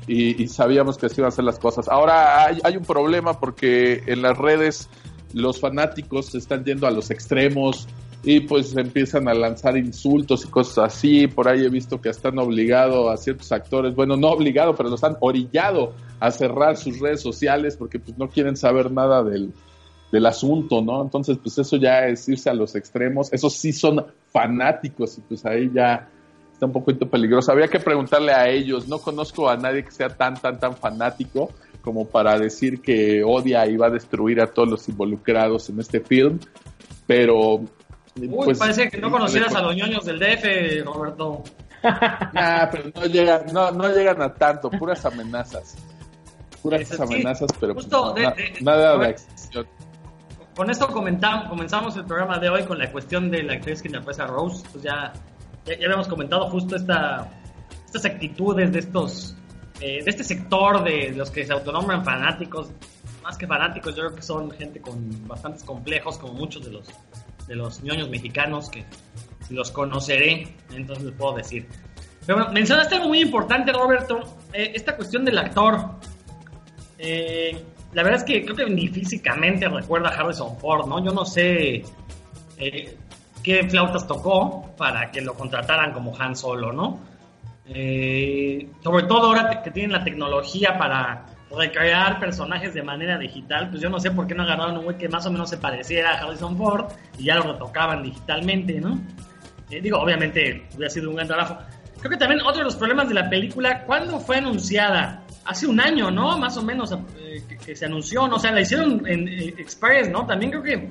[0.07, 4.03] y, sabíamos que así iban a ser las cosas ahora hay, hay, un problema porque
[4.07, 4.89] en las redes
[5.33, 7.87] los fanáticos se están yendo a los extremos
[8.25, 12.39] y pues empiezan a lanzar insultos y cosas así por ahí he visto que están
[12.39, 17.21] obligados a ciertos actores bueno no obligado pero los han orillado a cerrar sus redes
[17.21, 19.53] sociales porque pues no quieren saber nada del
[20.13, 21.03] del asunto, ¿no?
[21.03, 23.33] Entonces, pues eso ya es irse a los extremos.
[23.33, 26.11] Esos sí son fanáticos y pues ahí ya
[26.63, 27.51] está un poquito peligroso.
[27.51, 28.87] Habría que preguntarle a ellos.
[28.87, 33.67] No conozco a nadie que sea tan, tan, tan fanático como para decir que odia
[33.67, 36.39] y va a destruir a todos los involucrados en este film.
[37.07, 37.65] Pero...
[38.15, 41.43] Uy, pues, parece que no conocieras a los ñoños del DF, Roberto.
[42.33, 45.77] nah, pero no llegan, no, no llegan a tanto, puras amenazas.
[46.63, 49.67] Puras sí, amenazas, pero pues, no, de, de, nada de acción
[50.55, 54.27] con esto comenzamos el programa de hoy con la cuestión de la actriz que interpreta
[54.27, 54.63] Rose.
[54.71, 55.13] Pues ya,
[55.67, 57.31] ya, habíamos comentado justo esta,
[57.85, 59.37] estas actitudes de estos,
[59.81, 62.71] eh, de este sector de los que se autonombran fanáticos.
[63.23, 66.89] Más que fanáticos, yo creo que son gente con bastantes complejos, como muchos de los,
[67.47, 68.85] de los ñoños mexicanos, que
[69.51, 71.69] los conoceré, entonces les puedo decir.
[72.27, 74.21] Pero bueno, mencionaste algo muy importante, Roberto,
[74.53, 75.97] eh, esta cuestión del actor.
[76.99, 81.05] Eh, la verdad es que creo que ni físicamente recuerda a Harrison Ford, ¿no?
[81.05, 81.83] Yo no sé
[82.59, 82.97] eh,
[83.43, 87.01] qué flautas tocó para que lo contrataran como Han Solo, ¿no?
[87.67, 91.27] Eh, sobre todo ahora que tienen la tecnología para
[91.57, 94.97] recrear personajes de manera digital, pues yo no sé por qué no agarraron un güey
[94.97, 96.87] que más o menos se pareciera a Harrison Ford
[97.19, 98.99] y ya lo retocaban digitalmente, ¿no?
[99.71, 101.59] Eh, digo, obviamente hubiera sido un gran trabajo.
[101.99, 105.23] Creo que también otro de los problemas de la película, ¿cuándo fue anunciada?
[105.45, 106.39] Hace un año, ¿no?
[106.39, 108.25] Más o menos eh, que, se anunció.
[108.25, 110.27] O sea, la hicieron en, en Express, ¿no?
[110.27, 110.91] También creo que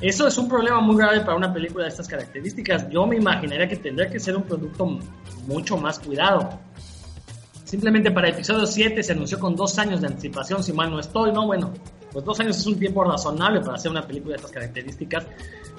[0.00, 2.88] eso es un problema muy grave para una película de estas características.
[2.90, 4.98] Yo me imaginaría que tendría que ser un producto
[5.46, 6.50] mucho más cuidado.
[7.64, 11.32] Simplemente para episodio 7 se anunció con dos años de anticipación, si mal no estoy,
[11.32, 11.46] ¿no?
[11.46, 11.72] Bueno,
[12.12, 15.26] pues dos años es un tiempo razonable para hacer una película de estas características.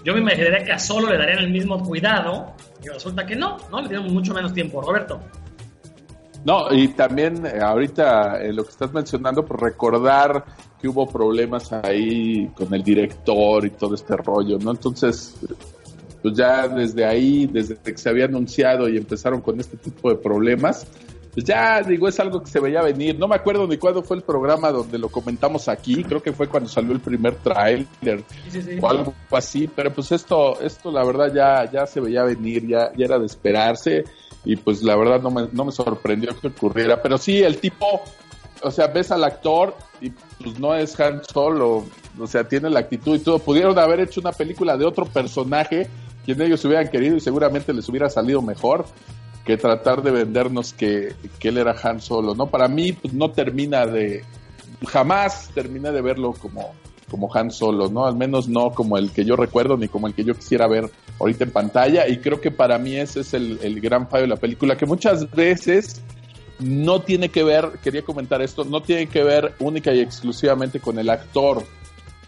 [0.04, 2.54] Yo me imaginaría que a Solo le darían el mismo cuidado
[2.84, 3.82] y resulta que no, ¿no?
[3.82, 5.20] Le dieron mucho menos tiempo, Roberto.
[6.44, 10.46] No, y también eh, ahorita eh, lo que estás mencionando, por recordar
[10.80, 14.72] que hubo problemas ahí con el director y todo este rollo, ¿no?
[14.72, 15.36] Entonces,
[16.22, 20.16] pues ya desde ahí, desde que se había anunciado y empezaron con este tipo de
[20.16, 20.86] problemas,
[21.34, 23.20] pues ya digo, es algo que se veía venir.
[23.20, 26.48] No me acuerdo ni cuándo fue el programa donde lo comentamos aquí, creo que fue
[26.48, 28.80] cuando salió el primer tráiler sí, sí.
[28.82, 32.92] o algo así, pero pues esto, esto la verdad ya, ya se veía venir, ya,
[32.98, 34.04] ya era de esperarse
[34.46, 38.02] y pues la verdad no me, no me sorprendió que ocurriera, pero sí, el tipo,
[38.62, 41.86] o sea, ves al actor y pues no es Han Solo,
[42.20, 43.40] o sea, tiene la actitud y todo.
[43.40, 45.88] Pudieron haber hecho una película de otro personaje
[46.26, 48.86] quien ellos hubieran querido y seguramente les hubiera salido mejor
[49.46, 52.48] que tratar de vendernos que, que él era Han Solo, ¿no?
[52.48, 54.26] Para mí, pues no termina de,
[54.86, 56.74] jamás termina de verlo como,
[57.10, 58.06] como Han Solo, ¿no?
[58.06, 60.92] Al menos no como el que yo recuerdo ni como el que yo quisiera ver
[61.18, 64.28] ahorita en pantalla y creo que para mí ese es el, el gran fallo de
[64.28, 66.02] la película, que muchas veces
[66.60, 70.98] no tiene que ver, quería comentar esto, no tiene que ver única y exclusivamente con
[71.00, 71.64] el actor.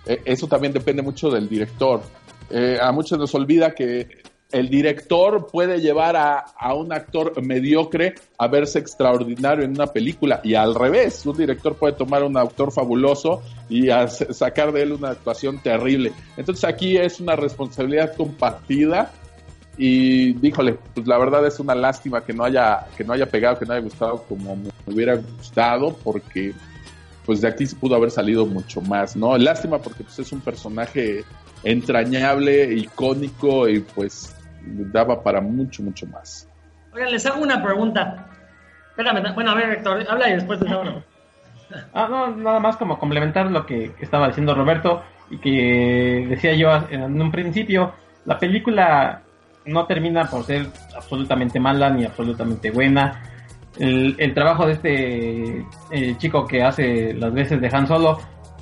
[0.05, 2.01] Eh, eso también depende mucho del director.
[2.49, 4.07] Eh, a muchos nos olvida que
[4.51, 10.41] el director puede llevar a, a, un actor mediocre a verse extraordinario en una película
[10.43, 13.89] y al revés, un director puede tomar a un actor fabuloso y
[14.31, 16.13] sacar de él una actuación terrible.
[16.35, 19.11] Entonces aquí es una responsabilidad compartida
[19.81, 23.57] y díjole, pues la verdad es una lástima que no haya que no haya pegado,
[23.57, 26.53] que no haya gustado como me hubiera gustado porque
[27.25, 29.37] pues de aquí se pudo haber salido mucho más, ¿no?
[29.37, 31.23] Lástima porque pues es un personaje
[31.63, 36.45] entrañable, icónico y pues daba para mucho, mucho más.
[36.93, 38.27] Oigan, les hago una pregunta.
[38.89, 41.01] Espérame, bueno, a ver, Héctor, habla y después te hago.
[41.93, 46.69] Ah, no, nada más como complementar lo que estaba diciendo Roberto y que decía yo
[46.89, 47.93] en un principio,
[48.25, 49.21] la película
[49.65, 53.21] no termina por ser absolutamente mala ni absolutamente buena.
[53.77, 58.17] El, el trabajo de este eh, chico que hace las veces de Han Solo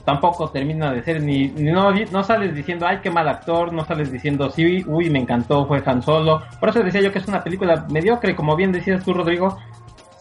[0.07, 4.09] tampoco termina de ser ni, no, no sales diciendo ay qué mal actor, no sales
[4.09, 6.43] diciendo sí, uy me encantó, fue Han Solo.
[6.59, 9.57] Por eso decía yo que es una película mediocre, como bien decías tú Rodrigo,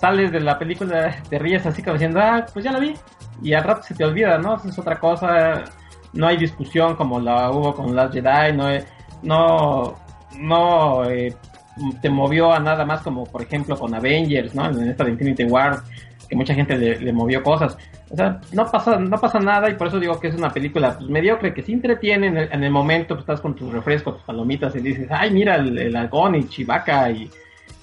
[0.00, 2.94] sales de la película, te ríes así como diciendo, ah, pues ya la vi,
[3.42, 4.56] y al rato se te olvida, ¿no?
[4.56, 5.64] Es otra cosa,
[6.12, 8.66] no hay discusión como la hubo con Last Jedi, no,
[9.22, 9.94] no,
[10.38, 11.34] no eh,
[12.00, 14.66] te movió a nada más como por ejemplo con Avengers, ¿no?
[14.66, 15.82] En esta de Infinity War,
[16.28, 17.76] que mucha gente le movió cosas.
[18.10, 20.96] O sea, no pasa, no pasa nada y por eso digo que es una película
[20.96, 24.16] pues, mediocre que sí entretiene en el, en el momento, pues, estás con tus refrescos,
[24.16, 27.28] tus palomitas y dices, ay, mira el, el halcón y Chivaca y,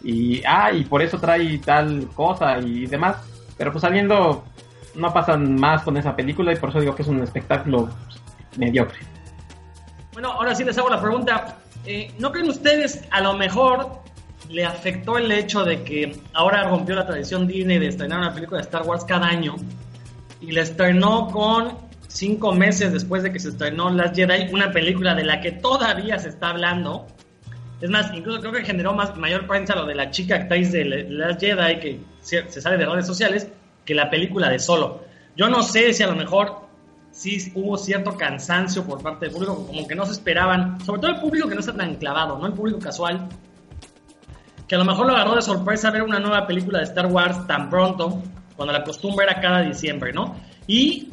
[0.02, 3.18] y, ah, y por eso trae tal cosa y demás.
[3.58, 4.46] Pero pues saliendo,
[4.96, 8.58] no pasan más con esa película y por eso digo que es un espectáculo pues,
[8.58, 9.00] mediocre.
[10.14, 11.58] Bueno, ahora sí les hago la pregunta.
[11.86, 14.02] Eh, ¿No creen ustedes a lo mejor
[14.50, 18.60] le afectó el hecho de que ahora rompió la tradición Disney de estrenar una película
[18.60, 19.56] de Star Wars cada año?
[20.46, 25.16] y la estrenó con cinco meses después de que se estrenó Last Jedi, una película
[25.16, 27.08] de la que todavía se está hablando.
[27.80, 30.86] Es más, incluso creo que generó más, mayor prensa lo de la chica actriz de
[30.86, 33.48] Last Jedi que se, sale de redes sociales
[33.86, 35.06] que la película de Solo.
[35.36, 36.63] Yo no sé si a lo mejor
[37.14, 41.12] sí hubo cierto cansancio por parte del público, como que no se esperaban, sobre todo
[41.12, 42.48] el público que no está tan clavado, ¿no?
[42.48, 43.30] El público casual,
[44.68, 47.48] que a lo mejor lo agarró de sorpresa ver una nueva película de Star Wars
[47.48, 48.22] tan pronto,
[48.58, 50.36] cuando la costumbre era cada diciembre, ¿no?
[50.66, 51.10] Y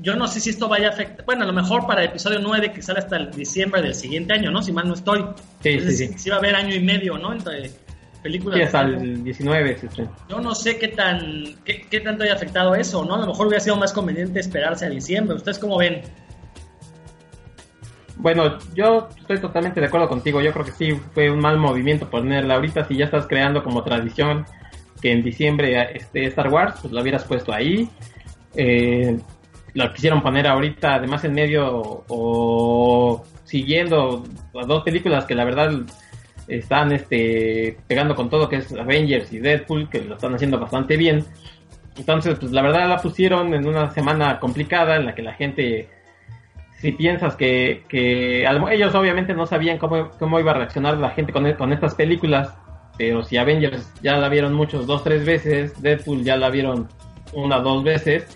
[0.00, 2.40] yo no sé si esto vaya a afectar, bueno, a lo mejor para el episodio
[2.40, 4.60] 9 que sale hasta el diciembre del siguiente año, ¿no?
[4.60, 5.24] Si mal no estoy.
[5.62, 6.18] Sí, sí, sí.
[6.18, 7.32] Si va a haber año y medio, ¿no?
[7.32, 7.70] Entre
[8.24, 8.56] películas.
[8.56, 9.78] Sí, hasta el 19.
[9.78, 13.14] Sí, yo no sé qué tan, qué, qué, tanto haya afectado eso, ¿no?
[13.14, 15.36] A lo mejor hubiera sido más conveniente esperarse a diciembre.
[15.36, 16.00] ¿Ustedes cómo ven?
[18.16, 20.40] Bueno, yo estoy totalmente de acuerdo contigo.
[20.40, 23.84] Yo creo que sí fue un mal movimiento ponerla ahorita si ya estás creando como
[23.84, 24.46] tradición
[25.02, 27.90] que en diciembre esté Star Wars, pues lo hubieras puesto ahí.
[28.56, 29.18] Eh,
[29.74, 35.72] lo quisieron poner ahorita, además en medio o siguiendo las dos películas que la verdad
[36.48, 40.96] están este pegando con todo que es Avengers y Deadpool, que lo están haciendo bastante
[40.96, 41.24] bien.
[41.96, 45.88] Entonces, pues la verdad la pusieron en una semana complicada en la que la gente,
[46.80, 51.32] si piensas que, que ellos obviamente no sabían cómo, cómo iba a reaccionar la gente
[51.32, 52.52] con, con estas películas,
[52.98, 56.88] pero si Avengers ya la vieron muchos dos, tres veces, Deadpool ya la vieron
[57.32, 58.26] una, dos veces,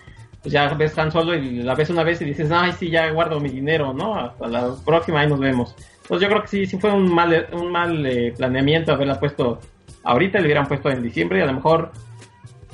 [0.40, 3.10] pues ya ves tan solo y la ves una vez y dices, ay, sí, ya
[3.10, 4.14] guardo mi dinero, ¿no?
[4.14, 5.74] Hasta la próxima, ahí nos vemos.
[6.08, 9.60] Pues yo creo que sí, sí fue un mal, un mal eh, planeamiento haberla puesto
[10.04, 11.92] ahorita, le hubieran puesto en diciembre, y a lo mejor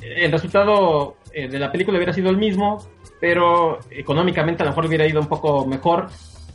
[0.01, 2.87] eh, el resultado eh, de la película hubiera sido el mismo,
[3.19, 6.07] pero económicamente a lo mejor hubiera ido un poco mejor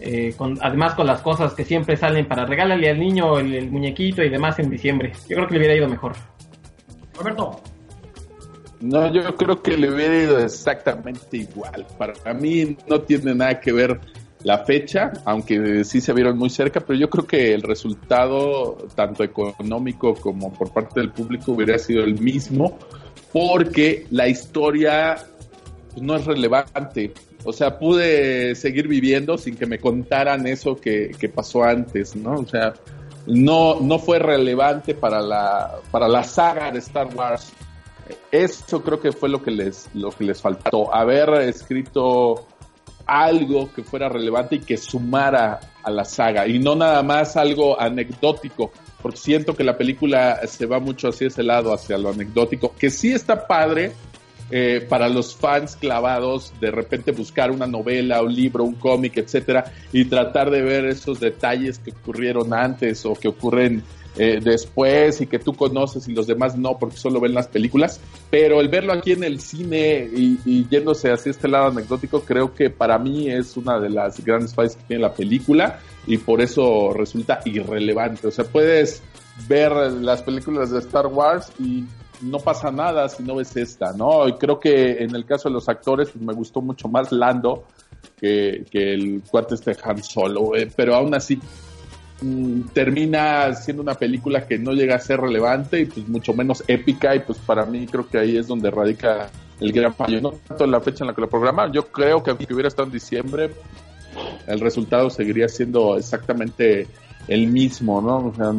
[0.02, 4.22] eh, con, además con las cosas que siempre salen para regalarle al niño el, muñequito
[4.22, 5.12] y demás en diciembre.
[5.28, 6.14] Yo creo que le hubiera ido mejor.
[7.14, 7.60] Roberto.
[8.80, 11.86] No, yo creo que le hubiera ido exactamente igual.
[11.98, 14.00] Para mí no tiene nada que ver
[14.42, 19.22] la fecha, aunque sí se vieron muy cerca, pero yo creo que el resultado, tanto
[19.22, 22.78] económico como por parte del público, hubiera sido el mismo,
[23.32, 25.16] porque la historia
[25.90, 27.12] pues, no es relevante.
[27.44, 32.32] O sea, pude seguir viviendo sin que me contaran eso que, pasó antes, ¿no?
[32.32, 32.74] O sea,
[33.26, 37.52] no, no fue relevante para la, para la saga de Star Wars.
[38.30, 40.94] Eso creo que fue lo que les, lo que les faltó.
[40.94, 42.46] Haber escrito
[43.06, 46.46] algo que fuera relevante y que sumara a la saga.
[46.46, 48.72] Y no nada más algo anecdótico.
[49.00, 52.74] Porque siento que la película se va mucho hacia ese lado, hacia lo anecdótico.
[52.78, 53.92] Que sí está padre,
[54.52, 59.72] eh, para los fans clavados de repente buscar una novela, un libro, un cómic, etcétera,
[59.92, 63.84] y tratar de ver esos detalles que ocurrieron antes o que ocurren
[64.16, 68.00] eh, después y que tú conoces y los demás no porque solo ven las películas,
[68.28, 72.70] pero el verlo aquí en el cine y, yéndose hacia este lado anecdótico creo que
[72.70, 76.92] para mí es una de las grandes fallas que tiene la película y por eso
[76.92, 78.26] resulta irrelevante.
[78.26, 79.02] O sea, puedes
[79.48, 81.84] ver las películas de Star Wars y
[82.22, 84.28] no pasa nada si no ves esta, ¿no?
[84.28, 87.64] Y creo que en el caso de los actores pues, me gustó mucho más Lando
[88.18, 91.40] que, el cuarto este Han Solo, eh, pero aún así
[92.72, 97.14] termina siendo una película que no llega a ser relevante y pues mucho menos épica
[97.14, 100.66] y pues para mí creo que ahí es donde radica el gran fallo, no tanto
[100.66, 103.50] la fecha en la que lo programaron, yo creo que aunque hubiera estado en diciembre,
[104.46, 106.86] el resultado seguiría siendo exactamente
[107.28, 108.28] el mismo, ¿no?
[108.28, 108.52] O sea,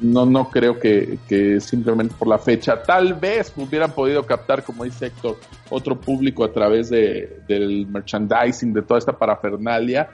[0.00, 2.82] no, no creo que, que, simplemente por la fecha.
[2.82, 5.38] Tal vez hubieran podido captar, como dice Héctor,
[5.70, 10.08] otro público a través de, del merchandising, de toda esta parafernalia,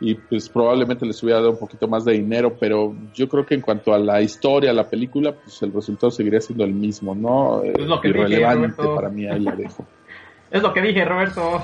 [0.00, 3.54] y pues probablemente les hubiera dado un poquito más de dinero, pero yo creo que
[3.54, 7.14] en cuanto a la historia, a la película, pues el resultado seguiría siendo el mismo,
[7.14, 7.62] ¿no?
[7.62, 9.84] Es lo que Irrelevante para mí, ahí la dejo.
[10.50, 11.60] es lo que dije, Roberto.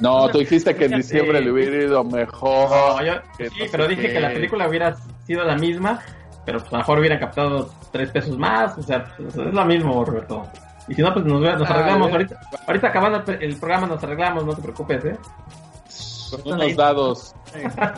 [0.00, 2.68] No, tú dijiste que en diciembre le hubiera ido mejor.
[3.38, 4.94] sí, pero dije que la película hubiera
[5.26, 6.00] sido la misma,
[6.44, 8.76] pero pues a lo mejor hubieran captado tres pesos más.
[8.76, 10.46] O sea, pues, es lo mismo, Roberto.
[10.86, 12.12] Y si no, pues nos, nos ah, arreglamos.
[12.12, 15.16] ahorita, ahorita acabando el programa nos arreglamos, no te preocupes, ¿eh?
[16.42, 17.34] Con unos dados.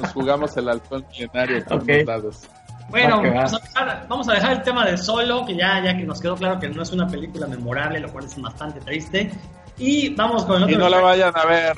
[0.00, 2.48] Nos jugamos el alcohol milenario con unos dados.
[2.88, 6.04] Bueno, vamos a, dejar, vamos a, dejar, el tema de Solo, que ya, ya que
[6.04, 9.30] nos quedó claro que no es una película memorable, lo cual es bastante triste.
[9.78, 10.74] Y vamos con el otro.
[10.74, 11.76] Y no la vayan a ver.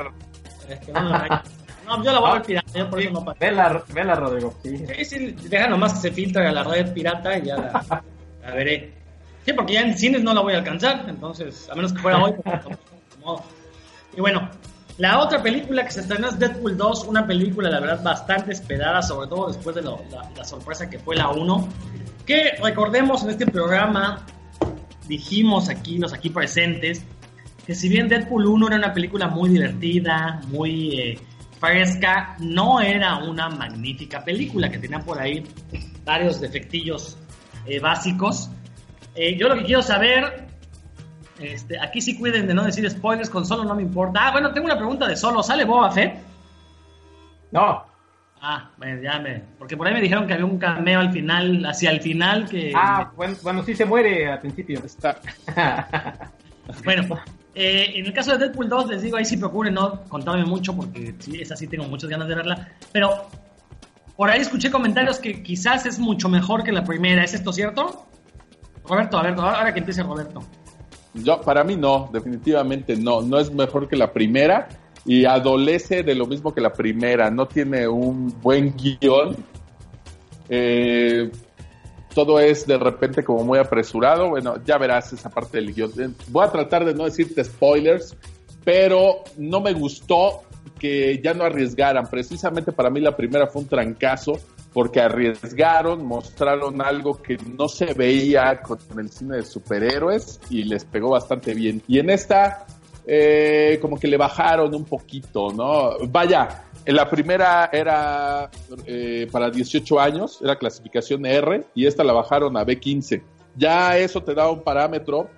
[1.87, 3.39] no, yo la voy a ver pirata, yo por eso no pasa.
[3.41, 4.55] Vela, vela, Rodrigo.
[4.63, 8.03] Sí, sí, deja nomás que se filtre a la red pirata y ya la,
[8.43, 8.93] la, veré.
[9.47, 12.23] Sí, porque ya en cines no la voy a alcanzar, entonces, a menos que fuera
[12.23, 12.35] hoy.
[14.15, 14.51] y bueno,
[14.99, 19.01] la otra película que se estrenó es Deadpool 2, una película, la verdad, bastante esperada,
[19.01, 21.69] sobre todo después de la, sorpresa que fue la 1.
[22.27, 24.27] Que recordemos en este programa,
[25.07, 27.05] dijimos aquí, los aquí presentes,
[27.65, 31.19] que si bien Deadpool 1 era una película muy divertida, muy eh,
[31.61, 35.45] fresca, no era una magnífica película que tenía por ahí
[36.05, 37.17] varios defectillos
[37.67, 38.51] eh, básicos.
[39.15, 40.49] Eh, yo lo que quiero saber,
[41.39, 44.29] este, aquí sí cuiden de no decir spoilers, con solo no me importa.
[44.29, 46.19] Ah, bueno, tengo una pregunta de solo, ¿sale Boba Fett?
[47.53, 47.85] No.
[48.41, 49.43] Ah, bueno, ya me.
[49.59, 52.73] Porque por ahí me dijeron que había un cameo al final, hacia el final que.
[52.75, 54.81] Ah, bueno, bueno sí se muere al principio.
[54.85, 55.19] Está.
[56.85, 57.19] bueno,
[57.55, 60.77] eh, en el caso de Deadpool 2, les digo, ahí sí procuren no contarme mucho
[60.77, 62.69] porque sí, esa sí tengo muchas ganas de verla.
[62.93, 63.29] Pero
[64.17, 67.25] por ahí escuché comentarios que quizás es mucho mejor que la primera.
[67.25, 68.07] ¿Es esto cierto?
[68.85, 70.43] Roberto, a ver, ahora que empiece Roberto.
[71.23, 73.23] Yo, para mí no, definitivamente no.
[73.23, 74.69] No es mejor que la primera
[75.05, 77.31] y adolece de lo mismo que la primera.
[77.31, 79.37] No tiene un buen guion.
[80.49, 81.31] Eh,
[82.15, 84.31] todo es de repente como muy apresurado.
[84.31, 86.17] Bueno, ya verás esa parte del guion.
[86.29, 88.17] Voy a tratar de no decirte spoilers,
[88.65, 90.43] pero no me gustó
[90.79, 92.07] que ya no arriesgaran.
[92.09, 94.39] Precisamente para mí la primera fue un trancazo
[94.73, 100.85] porque arriesgaron, mostraron algo que no se veía con el cine de superhéroes y les
[100.85, 101.83] pegó bastante bien.
[101.89, 102.67] Y en esta,
[103.07, 105.93] eh, como que le bajaron un poquito, ¿no?
[106.09, 108.51] Vaya, la primera era
[108.87, 113.23] eh, para 18 años, era clasificación R, y esta la bajaron a B15.
[113.57, 115.29] Ya eso te da un parámetro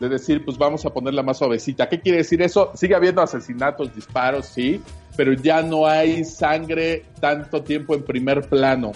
[0.00, 1.88] de decir, pues vamos a ponerla más suavecita.
[1.88, 2.70] ¿Qué quiere decir eso?
[2.74, 4.80] Sigue habiendo asesinatos, disparos, sí,
[5.16, 8.92] pero ya no hay sangre tanto tiempo en primer plano.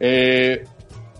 [0.00, 0.64] Eh,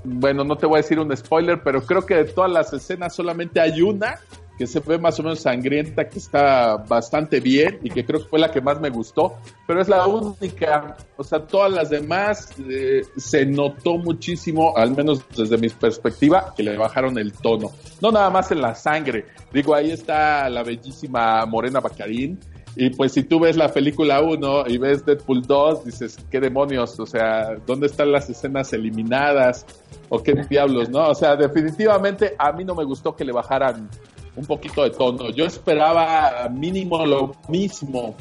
[0.04, 3.14] bueno, no te voy a decir un spoiler, pero creo que de todas las escenas
[3.14, 4.18] solamente hay una
[4.62, 8.28] que se ve más o menos sangrienta, que está bastante bien y que creo que
[8.28, 9.34] fue la que más me gustó,
[9.66, 15.24] pero es la única, o sea, todas las demás eh, se notó muchísimo, al menos
[15.36, 17.72] desde mi perspectiva, que le bajaron el tono.
[18.00, 22.38] No nada más en la sangre, digo, ahí está la bellísima Morena Bacarín,
[22.74, 26.98] y pues si tú ves la película 1 y ves Deadpool 2, dices, ¿qué demonios?
[27.00, 29.66] O sea, ¿dónde están las escenas eliminadas?
[30.08, 31.08] ¿O qué diablos, no?
[31.08, 33.90] O sea, definitivamente a mí no me gustó que le bajaran
[34.36, 35.30] un poquito de tono.
[35.30, 38.14] Yo esperaba mínimo lo mismo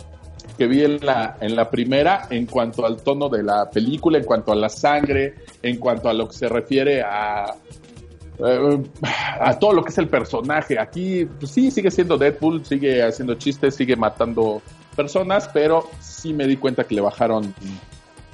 [0.58, 4.26] que vi en la, en la primera en cuanto al tono de la película, en
[4.26, 7.56] cuanto a la sangre, en cuanto a lo que se refiere a,
[8.40, 8.84] eh,
[9.40, 10.80] a todo lo que es el personaje.
[10.80, 14.62] Aquí pues sí sigue siendo Deadpool, sigue haciendo chistes, sigue matando
[14.96, 17.54] personas, pero sí me di cuenta que le bajaron,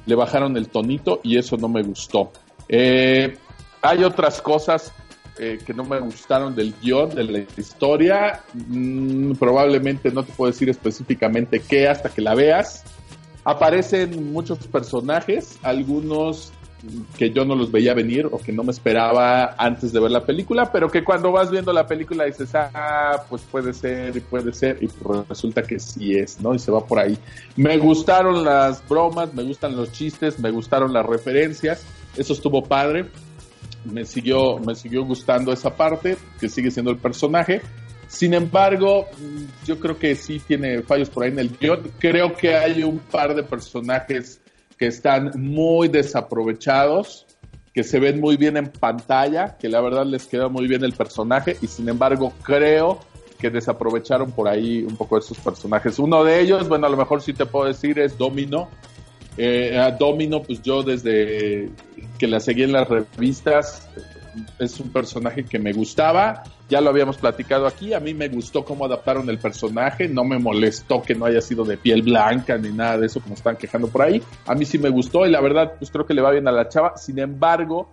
[0.06, 2.32] le bajaron el tonito y eso no me gustó.
[2.68, 3.38] Eh,
[3.82, 4.92] hay otras cosas
[5.40, 8.42] eh, que no me gustaron del guion, de la historia.
[8.54, 12.84] Mm, probablemente no te puedo decir específicamente qué hasta que la veas.
[13.44, 16.52] Aparecen muchos personajes, algunos
[17.18, 20.26] que yo no los veía venir o que no me esperaba antes de ver la
[20.26, 24.54] película, pero que cuando vas viendo la película dices, ah, pues puede ser y puede
[24.54, 24.90] ser, y
[25.28, 26.54] resulta que sí es, ¿no?
[26.54, 27.18] Y se va por ahí.
[27.56, 31.84] Me gustaron las bromas, me gustan los chistes, me gustaron las referencias,
[32.16, 33.06] eso estuvo padre.
[33.92, 37.62] Me siguió, me siguió gustando esa parte, que sigue siendo el personaje.
[38.08, 39.06] Sin embargo,
[39.66, 41.92] yo creo que sí tiene fallos por ahí en el guion.
[42.00, 44.40] Creo que hay un par de personajes
[44.78, 47.26] que están muy desaprovechados,
[47.74, 50.94] que se ven muy bien en pantalla, que la verdad les queda muy bien el
[50.94, 53.00] personaje y sin embargo creo
[53.38, 56.00] que desaprovecharon por ahí un poco esos personajes.
[56.00, 58.70] Uno de ellos, bueno, a lo mejor sí te puedo decir, es Domino.
[59.38, 61.70] Eh, a Domino, pues yo desde
[62.18, 63.88] que la seguí en las revistas,
[64.60, 68.66] es un personaje que me gustaba, ya lo habíamos platicado aquí, a mí me gustó
[68.66, 72.70] cómo adaptaron el personaje, no me molestó que no haya sido de piel blanca ni
[72.70, 75.42] nada de eso como están quejando por ahí, a mí sí me gustó y la
[75.42, 77.90] verdad pues creo que le va bien a la chava, sin embargo,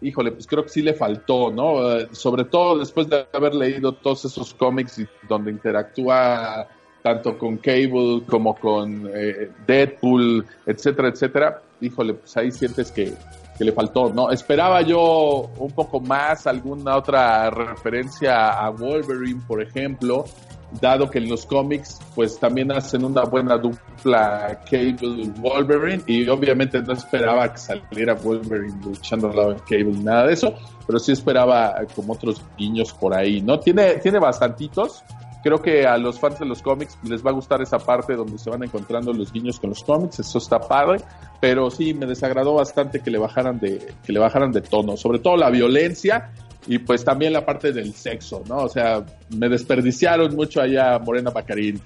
[0.00, 1.98] híjole, pues creo que sí le faltó, ¿no?
[1.98, 6.68] Eh, sobre todo después de haber leído todos esos cómics donde interactúa
[7.06, 13.12] tanto con Cable como con eh, Deadpool, etcétera, etcétera, híjole, pues ahí sientes que
[13.56, 14.30] que le faltó, ¿no?
[14.30, 20.26] Esperaba yo un poco más, alguna otra referencia a Wolverine, por ejemplo,
[20.80, 26.82] dado que en los cómics pues también hacen una buena dupla Cable Wolverine y obviamente
[26.82, 30.54] no esperaba que saliera Wolverine luchando al lado de Cable nada de eso,
[30.86, 33.58] pero sí esperaba como otros guiños por ahí, ¿no?
[33.58, 35.02] Tiene, tiene bastantitos,
[35.42, 38.38] creo que a los fans de los cómics les va a gustar esa parte donde
[38.38, 41.00] se van encontrando los guiños con los cómics, eso está padre,
[41.40, 45.18] pero sí me desagradó bastante que le bajaran de que le bajaran de tono, sobre
[45.18, 46.30] todo la violencia
[46.66, 48.58] y pues también la parte del sexo, ¿no?
[48.58, 49.04] O sea,
[49.36, 51.80] me desperdiciaron mucho allá Morena Bacarín.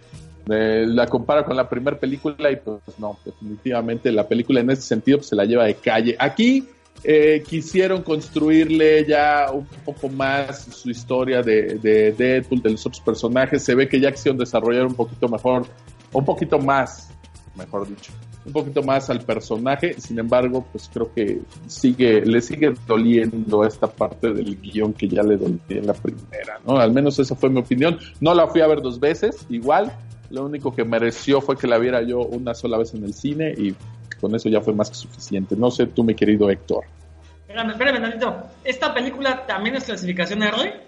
[0.47, 5.19] la comparo con la primera película y pues no, definitivamente la película en ese sentido
[5.19, 6.17] pues, se la lleva de calle.
[6.19, 6.67] Aquí
[7.03, 13.01] eh, quisieron construirle ya un poco más su historia de, de, Deadpool, de los otros
[13.01, 13.63] personajes.
[13.63, 15.67] Se ve que ya quisieron desarrollar un poquito mejor,
[16.13, 17.11] un poquito más,
[17.57, 18.13] mejor dicho,
[18.45, 19.95] un poquito más al personaje.
[19.99, 25.23] Sin embargo, pues creo que sigue, le sigue doliendo esta parte del guion que ya
[25.23, 26.77] le dolía en la primera, ¿no?
[26.77, 27.99] Al menos esa fue mi opinión.
[28.21, 29.93] No la fui a ver dos veces, igual.
[30.29, 33.53] Lo único que mereció fue que la viera yo una sola vez en el cine
[33.57, 33.75] y
[34.21, 35.57] con eso ya fue más que suficiente.
[35.57, 36.85] No sé tú, mi querido Héctor.
[37.43, 38.37] Espérame, espérame, Nanito.
[38.63, 40.81] ¿Esta película también es clasificación R?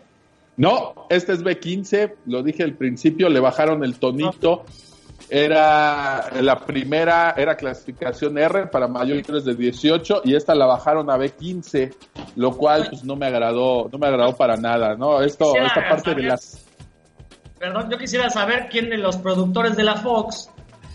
[0.56, 4.64] No, esta es B15, lo dije al principio, le bajaron el tonito.
[5.30, 11.16] Era la primera, era clasificación R para mayores de 18 y esta la bajaron a
[11.16, 11.94] B15,
[12.36, 15.22] lo cual pues no me agradó, no me agradó para nada, ¿no?
[15.22, 16.66] Esto, esta parte de las
[17.62, 20.50] Perdón, yo quisiera saber quién de los productores de la Fox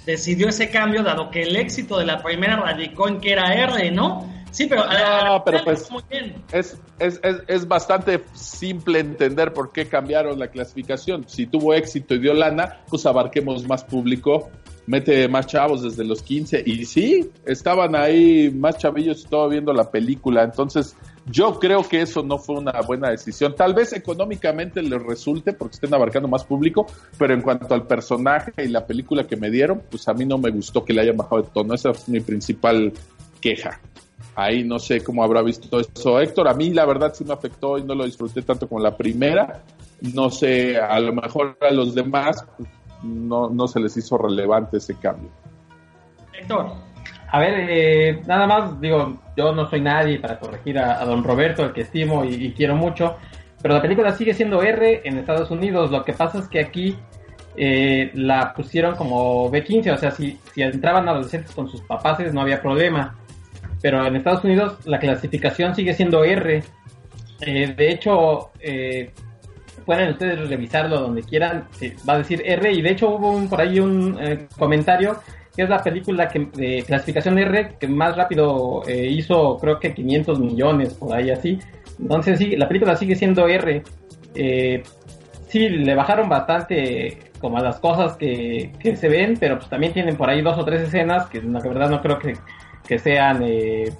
[0.07, 3.91] decidió ese cambio, dado que el éxito de la primera radicó en que era R,
[3.91, 4.25] ¿no?
[4.51, 5.87] Sí, pero, no, pero pues
[6.53, 11.25] es, es, es, es, bastante simple entender por qué cambiaron la clasificación.
[11.27, 14.49] Si tuvo éxito y dio lana, pues abarquemos más público,
[14.85, 16.63] mete más chavos desde los 15.
[16.65, 20.43] Y sí, estaban ahí más chavillos y todo viendo la película.
[20.43, 20.95] Entonces,
[21.29, 23.53] yo creo que eso no fue una buena decisión.
[23.55, 28.51] Tal vez económicamente les resulte porque estén abarcando más público, pero en cuanto al personaje
[28.57, 31.17] y la película que me dieron, pues a mí no me gustó que le hayan
[31.17, 31.73] bajado de tono.
[31.73, 32.93] Esa es mi principal
[33.41, 33.79] queja.
[34.35, 36.47] Ahí no sé cómo habrá visto eso Héctor.
[36.47, 39.63] A mí la verdad sí me afectó y no lo disfruté tanto como la primera.
[40.13, 42.69] No sé, a lo mejor a los demás pues,
[43.03, 45.29] no, no se les hizo relevante ese cambio.
[46.39, 46.86] Héctor.
[47.29, 51.65] A ver, eh, nada más, digo, yo no soy nadie para corregir a, don Roberto,
[51.65, 53.17] el que estimo y, quiero mucho,
[53.61, 55.91] pero la película sigue siendo R en Estados Unidos.
[55.91, 56.95] Lo que pasa es que aquí
[57.57, 62.41] eh, la pusieron como B15, o sea, si, si entraban adolescentes con sus papás no
[62.41, 63.15] había problema.
[63.81, 66.63] Pero en Estados Unidos la clasificación sigue siendo R.
[67.41, 68.51] Eh, de hecho,
[69.85, 71.67] pueden ustedes revisarlo donde quieran,
[72.07, 72.71] va a decir R.
[72.71, 74.17] Y de hecho hubo por ahí un
[74.57, 75.19] comentario
[75.57, 79.91] que es la película que, de clasificación R que más rápido eh, hizo, creo que
[79.91, 81.57] 500 millones, por ahí así.
[81.99, 83.81] Entonces sí, la película sigue siendo R.
[84.35, 84.83] Eh,
[85.47, 90.15] sí, le bajaron bastante como a las cosas que, se ven, pero pues también tienen
[90.15, 93.41] por ahí dos o tres escenas que la verdad no creo que, sean...
[93.43, 93.91] Eh,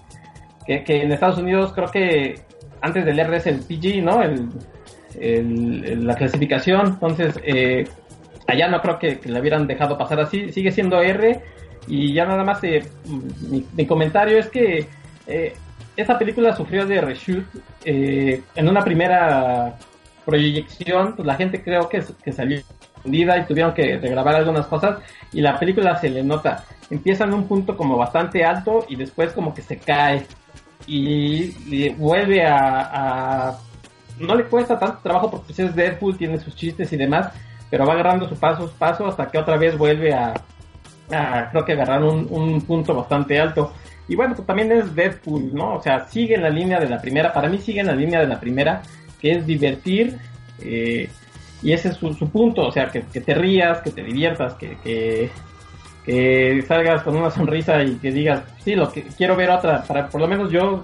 [0.64, 2.40] que, en Estados Unidos creo que
[2.82, 4.22] antes del R es el PG, ¿no?
[4.22, 6.88] El, la clasificación.
[6.88, 7.88] Entonces, eh,
[8.48, 11.42] allá no creo que, le hubieran dejado pasar así, sigue siendo R.
[11.88, 12.84] Y ya nada más eh,
[13.76, 14.88] mi, comentario es que
[15.28, 15.56] eh,
[15.96, 17.46] esta película sufrió de reshoot
[17.86, 19.76] eh, en una primera
[20.26, 22.62] proyección, pues la gente creo que, que salió
[23.06, 25.00] hundida y tuvieron que regrabar algunas cosas
[25.32, 29.32] y la película se le nota, empieza en un punto como bastante alto y después
[29.34, 30.26] como que se cae.
[30.86, 33.58] Y, y vuelve a,
[34.20, 37.32] No le cuesta tanto trabajo porque es Deadpool, tiene sus chistes y demás,
[37.70, 40.34] pero va agarrando su paso paso hasta que otra vez vuelve a,
[41.52, 43.74] creo que agarrar un, un punto bastante alto.
[44.08, 45.76] Y bueno, pues también es Deadpool, ¿no?
[45.76, 48.22] O sea, sigue en la línea de la primera, para mí sigue en la línea
[48.22, 48.82] de la primera,
[49.20, 50.18] que es divertir,
[50.62, 51.10] eh,
[51.62, 54.78] y ese es su, su, punto, o sea, que, te rías, que te diviertas, que,
[56.06, 60.08] que, salgas con una sonrisa y que digas, sí, lo que quiero ver otra, para,
[60.08, 60.84] por lo menos yo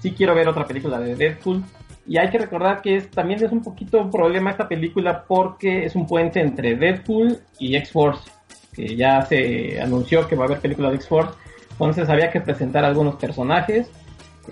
[0.00, 1.62] sí quiero ver otra película de Deadpool.
[2.08, 5.84] Y hay que recordar que es, también es un poquito un problema esta película porque
[5.84, 8.30] es un puente entre Deadpool y X-Force,
[8.72, 11.32] que ya se anunció que va a haber película de X-Force.
[11.72, 13.90] Entonces había que presentar algunos personajes,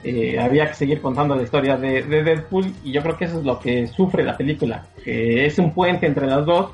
[0.02, 3.38] eh, había que seguir contando la historia de, de, Deadpool y yo creo que eso
[3.38, 6.72] es lo que sufre la película, que es un puente entre las dos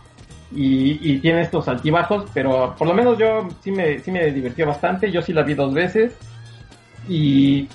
[0.53, 4.67] y, y, tiene estos altibajos, pero por lo menos yo sí me, sí me divirtió
[4.67, 6.17] bastante, yo sí la vi dos veces
[7.09, 7.69] y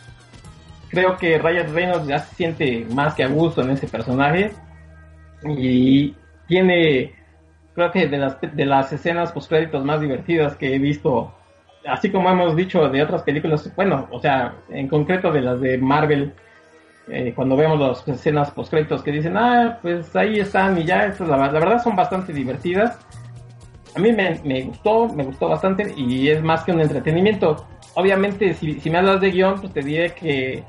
[0.95, 4.51] creo que Ryan Reynolds ya se siente más que a gusto en ese personaje
[5.43, 6.15] y
[6.47, 7.13] tiene
[7.75, 11.31] creo que de las, de las escenas post créditos más divertidas que he visto
[11.87, 15.77] así como hemos dicho de otras películas, bueno, o sea, en concreto de las de
[15.77, 16.33] Marvel,
[17.07, 21.37] eh, cuando vemos las escenas post-créditos que dicen, ah, pues ahí están y ya, la,
[21.37, 22.97] la, verdad son bastante divertidas.
[23.95, 27.65] A mí me, me, gustó, me gustó bastante y es más que un entretenimiento.
[27.93, 30.63] Obviamente, si me hablas de guion, pues te diré que,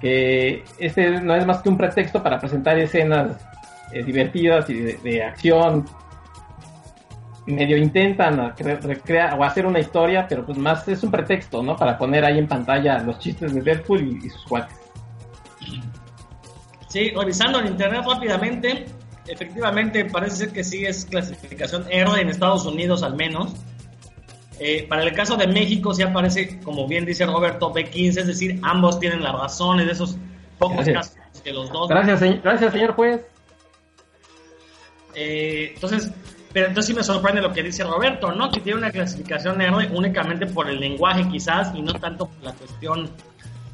[0.00, 3.36] que este no es más que un pretexto para presentar escenas
[3.92, 5.84] eh, divertidas y de, acción,
[7.46, 11.76] medio intentan recrear o hacer una historia, pero pues más es un pretexto, ¿no?
[11.76, 14.76] Para poner ahí en pantalla los chistes de Deadpool y, y sus cuates.
[16.88, 18.86] Sí, revisando en internet rápidamente,
[19.26, 23.54] efectivamente parece ser que sí es clasificación R en Estados Unidos al menos.
[24.58, 28.60] Eh, para el caso de México sí aparece, como bien dice Roberto, B15, es decir,
[28.62, 30.16] ambos tienen la razón, es de esos
[30.58, 31.16] pocos gracias.
[31.16, 31.88] casos que los dos...
[31.88, 33.20] Gracias, señor, gracias señor juez.
[35.14, 36.10] Eh, entonces,
[36.52, 38.50] pero entonces sí me sorprende lo que dice Roberto, ¿no?
[38.50, 42.52] Que tiene una clasificación R únicamente por el lenguaje quizás y no tanto por la
[42.52, 43.10] cuestión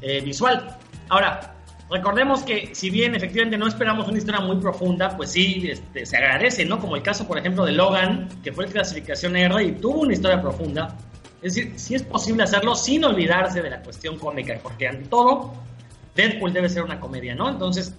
[0.01, 0.77] eh, visual.
[1.09, 1.55] Ahora,
[1.89, 6.17] recordemos que si bien efectivamente no esperamos una historia muy profunda, pues sí, este, se
[6.17, 6.79] agradece, ¿no?
[6.79, 10.41] Como el caso, por ejemplo, de Logan, que fue clasificación R y tuvo una historia
[10.41, 10.95] profunda.
[11.41, 15.53] Es decir, sí es posible hacerlo sin olvidarse de la cuestión cómica, porque ante todo,
[16.15, 17.49] Deadpool debe ser una comedia, ¿no?
[17.49, 17.95] Entonces,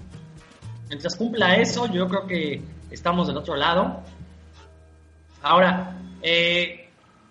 [0.88, 4.02] mientras cumpla eso, yo creo que estamos del otro lado.
[5.42, 6.79] Ahora, eh,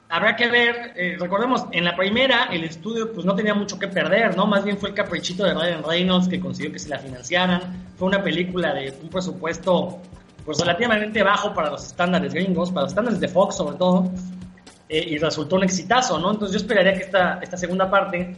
[0.10, 3.88] habrá que ver, eh, recordemos, en la primera el estudio pues no tenía mucho que
[3.88, 4.48] perder, ¿no?
[4.48, 7.88] Más bien fue el caprichito de Ryan Reynolds que consiguió que se la financiaran.
[7.96, 10.02] Fue una película de un presupuesto
[10.44, 14.12] pues relativamente bajo para los estándares gringos, para los estándares de Fox sobre todo,
[14.90, 16.32] eh, y resultó un exitazo, ¿no?
[16.32, 18.36] Entonces yo esperaría que esta, esta segunda parte,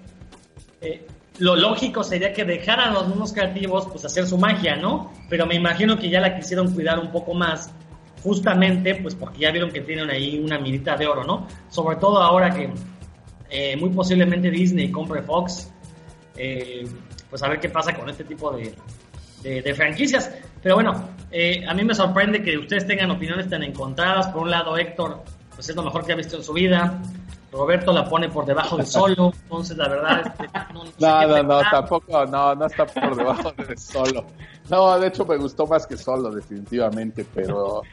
[0.82, 1.08] eh,
[1.40, 5.14] lo lógico sería que dejaran a los mismos creativos pues hacer su magia, ¿no?
[5.30, 7.72] Pero me imagino que ya la quisieron cuidar un poco más
[8.24, 11.48] justamente pues porque ya vieron que tienen ahí una mirita de oro, ¿no?
[11.70, 12.70] Sobre todo ahora que
[13.50, 15.72] eh, muy posiblemente Disney compre Fox,
[16.38, 16.88] eh,
[17.30, 18.74] pues a ver qué pasa con este tipo de,
[19.44, 20.32] de, de franquicias.
[20.62, 24.28] Pero bueno, eh, a mí me sorprende que ustedes tengan opiniones tan encontradas.
[24.28, 25.24] Por un lado, Héctor,
[25.56, 27.02] pues es lo mejor que ha visto en su vida.
[27.52, 31.44] Roberto la pone por debajo de solo, entonces la verdad es que no, no, no,
[31.44, 34.26] no, tampoco, no, no está por debajo de solo.
[34.70, 37.84] No, de hecho me gustó más que solo, definitivamente, pero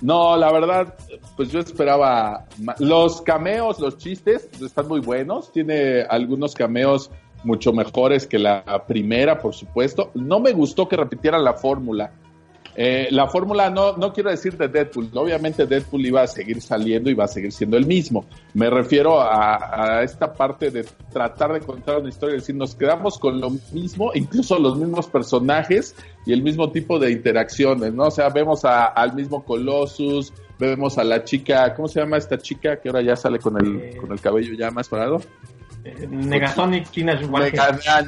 [0.00, 0.94] no, la verdad,
[1.36, 2.44] pues yo esperaba.
[2.78, 5.52] Los cameos, los chistes, están muy buenos.
[5.52, 7.10] Tiene algunos cameos
[7.42, 10.10] mucho mejores que la primera, por supuesto.
[10.14, 12.12] No me gustó que repitieran la fórmula.
[12.76, 17.08] Eh, la fórmula no, no quiero decir de Deadpool, obviamente Deadpool iba a seguir saliendo
[17.08, 18.24] y va a seguir siendo el mismo.
[18.54, 22.74] Me refiero a, a, esta parte de tratar de contar una historia, es decir, nos
[22.74, 25.94] quedamos con lo mismo, incluso los mismos personajes
[26.26, 28.04] y el mismo tipo de interacciones, ¿no?
[28.04, 32.38] O sea, vemos a, al mismo Colossus, vemos a la chica, ¿cómo se llama esta
[32.38, 35.20] chica que ahora ya sale con el, eh, con el cabello ya más parado?
[35.84, 37.20] Eh, Negasonic, China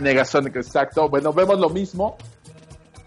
[0.01, 1.09] Negasonic, exacto.
[1.09, 2.17] Bueno, vemos lo mismo,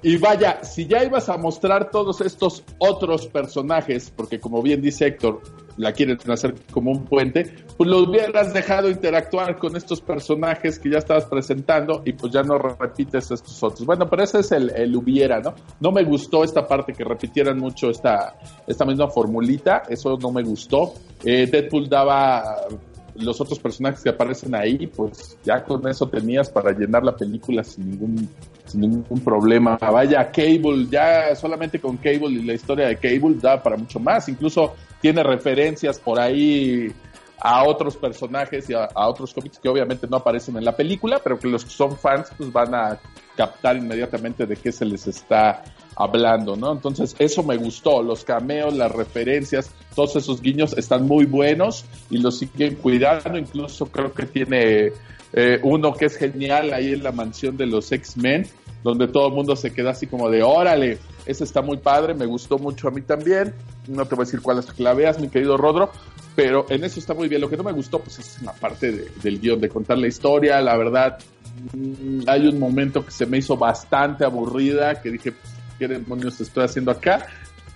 [0.01, 5.07] y vaya, si ya ibas a mostrar todos estos otros personajes, porque como bien dice
[5.07, 5.41] Héctor,
[5.79, 10.89] la quieren hacer como un puente, pues lo hubieras dejado interactuar con estos personajes que
[10.89, 13.85] ya estabas presentando y pues ya no repites estos otros.
[13.85, 15.55] Bueno, pero ese es el, el hubiera, ¿no?
[15.79, 18.37] No me gustó esta parte que repitieran mucho esta,
[18.67, 20.93] esta misma formulita, eso no me gustó.
[21.23, 22.57] Eh, Deadpool daba
[23.21, 27.63] los otros personajes que aparecen ahí, pues ya con eso tenías para llenar la película
[27.63, 28.29] sin ningún,
[28.65, 29.77] sin ningún problema.
[29.77, 34.27] Vaya, Cable, ya solamente con Cable y la historia de Cable da para mucho más.
[34.29, 36.93] Incluso tiene referencias por ahí
[37.41, 41.39] a otros personajes y a, otros cómics que obviamente no aparecen en la película, pero
[41.39, 42.99] que los que son fans pues van a
[43.39, 45.63] captar inmediatamente de qué se les está
[45.95, 46.73] hablando, ¿no?
[46.73, 52.17] Entonces eso me gustó, los cameos, las referencias, todos esos guiños están muy buenos y
[52.17, 54.91] los siguen cuidando, incluso creo que tiene
[55.31, 58.45] eh, uno que es genial ahí en la mansión de los X-Men,
[58.83, 62.25] donde todo el mundo se queda así como de, órale, ese está muy padre, me
[62.25, 63.53] gustó mucho a mí también,
[63.87, 65.91] no te voy a decir cuál es la mi querido Rodro,
[66.35, 67.41] pero en eso está muy bien.
[67.41, 70.07] Lo que no me gustó, pues es la parte de, del guion, de contar la
[70.07, 70.61] historia.
[70.61, 71.17] La verdad,
[72.27, 75.33] hay un momento que se me hizo bastante aburrida, que dije,
[75.77, 77.25] ¿qué demonios estoy haciendo acá?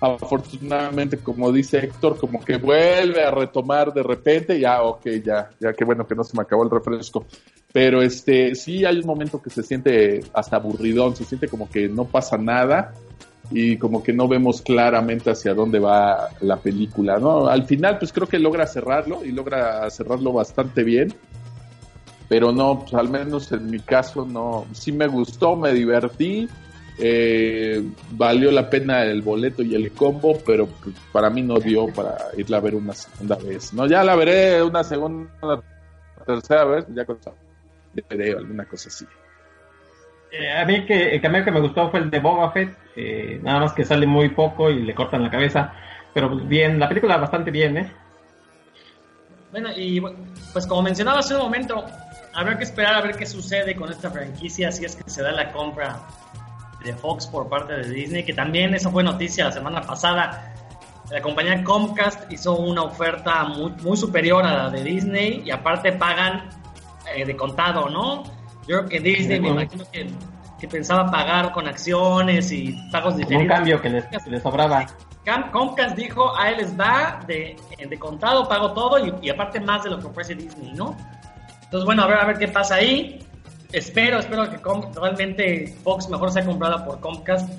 [0.00, 5.72] Afortunadamente, como dice Héctor, como que vuelve a retomar de repente, ya, ok, ya, ya,
[5.72, 7.26] qué bueno que no se me acabó el refresco.
[7.72, 11.88] Pero este, sí hay un momento que se siente hasta aburridón, se siente como que
[11.88, 12.92] no pasa nada
[13.50, 17.46] y como que no vemos claramente hacia dónde va la película, ¿no?
[17.46, 21.14] Al final, pues creo que logra cerrarlo y logra cerrarlo bastante bien,
[22.28, 26.48] pero no, pues al menos en mi caso no, sí me gustó, me divertí,
[26.98, 31.86] eh, valió la pena el boleto y el combo, pero pues, para mí no dio
[31.88, 33.86] para irla a ver una segunda vez, ¿no?
[33.86, 35.62] Ya la veré una segunda,
[36.24, 37.18] tercera vez, ya con
[38.08, 39.06] veré alguna cosa así.
[40.30, 43.38] Eh, a mí que el cameo que me gustó fue el de Boba Fett, eh,
[43.42, 45.72] nada más que sale muy poco y le cortan la cabeza,
[46.12, 47.92] pero pues bien, la película bastante bien, ¿eh?
[49.52, 50.00] Bueno, y
[50.52, 51.84] pues como mencionaba hace un momento,
[52.34, 55.32] habrá que esperar a ver qué sucede con esta franquicia si es que se da
[55.32, 56.00] la compra
[56.84, 60.52] de Fox por parte de Disney, que también eso fue noticia la semana pasada.
[61.10, 65.92] La compañía Comcast hizo una oferta muy, muy superior a la de Disney y aparte
[65.92, 66.48] pagan
[67.14, 68.24] eh, de contado, ¿no?
[68.66, 70.10] Yo creo que Disney, me imagino que,
[70.58, 73.50] que, pensaba pagar con acciones y pagos diferentes.
[73.50, 74.86] Un cambio que les, que les sobraba.
[75.52, 79.84] Comcast dijo, a él les da de, de contado, pago todo y, y, aparte más
[79.84, 80.96] de lo que ofrece Disney, ¿no?
[81.74, 83.18] Entonces, bueno, a ver, a ver qué pasa ahí.
[83.72, 84.60] Espero, espero que
[84.94, 87.50] realmente Fox mejor sea comprada por Comcast.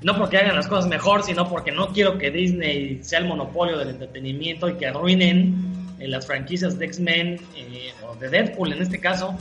[0.00, 3.76] No porque hagan las cosas mejor, sino porque no quiero que Disney sea el monopolio
[3.76, 8.82] del entretenimiento y que arruinen eh, las franquicias de X-Men eh, o de Deadpool en
[8.82, 9.36] este caso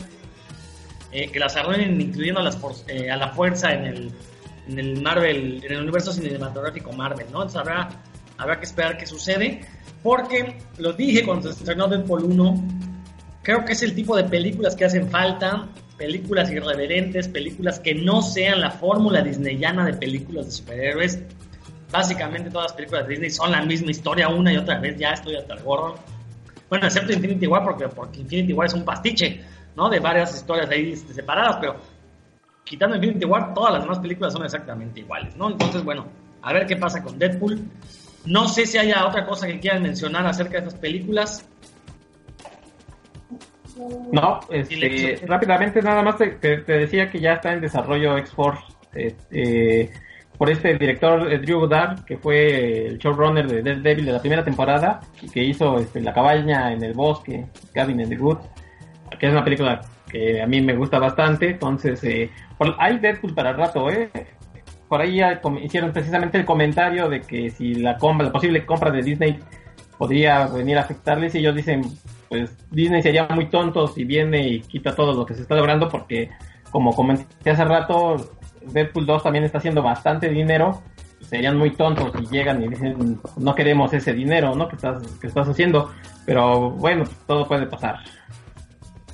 [1.12, 2.52] eh, que las arruinen incluyendo a,
[2.88, 4.12] eh, a la fuerza en el,
[4.68, 7.44] en el Marvel, en el universo cinematográfico Marvel, ¿no?
[7.44, 7.88] Entonces habrá,
[8.40, 9.62] habrá que esperar qué sucede,
[10.02, 12.83] porque lo dije cuando se estrenó Deadpool 1,
[13.44, 15.68] creo que es el tipo de películas que hacen falta,
[15.98, 21.20] películas irreverentes, películas que no sean la fórmula disneyana de películas de superhéroes.
[21.92, 25.12] Básicamente todas las películas de Disney son la misma historia una y otra vez, ya
[25.12, 25.96] estoy hasta el gorro.
[26.70, 29.44] Bueno, excepto Infinity War, porque, porque Infinity War es un pastiche
[29.76, 29.90] ¿no?
[29.90, 31.76] De varias historias ahí separadas, pero
[32.64, 35.52] quitando Infinity War, todas las demás películas son exactamente iguales, ¿no?
[35.52, 36.08] Entonces, bueno,
[36.42, 37.62] a ver qué pasa con Deadpool.
[38.26, 41.46] No sé si haya otra cosa que quieran mencionar acerca de estas películas.
[44.12, 48.62] No, este, rápidamente nada más te, te, te, decía que ya está en desarrollo X-Force
[48.94, 49.92] este,
[50.38, 55.00] por este director Drew Goddard, que fue el showrunner de Daredevil de la primera temporada,
[55.22, 58.46] y que hizo este, La cabaña en el bosque, Cabin in the Woods,
[59.20, 63.34] que es una película que a mí me gusta bastante, entonces eh, por, hay Deadpool
[63.34, 64.10] para rato, ¿eh?
[64.88, 68.92] Por ahí ya hicieron precisamente el comentario de que si la compra, la posible compra
[68.92, 69.40] de Disney
[70.04, 71.82] podría venir a afectarles y ellos dicen,
[72.28, 75.88] pues Disney sería muy tonto si viene y quita todo lo que se está logrando
[75.88, 76.30] porque
[76.72, 78.18] como comenté hace rato,
[78.66, 80.82] Deadpool 2 también está haciendo bastante dinero,
[81.22, 84.68] serían muy tontos si llegan y dicen no queremos ese dinero, ¿no?
[84.68, 85.94] que estás que estás haciendo,
[86.26, 88.00] pero bueno, todo puede pasar.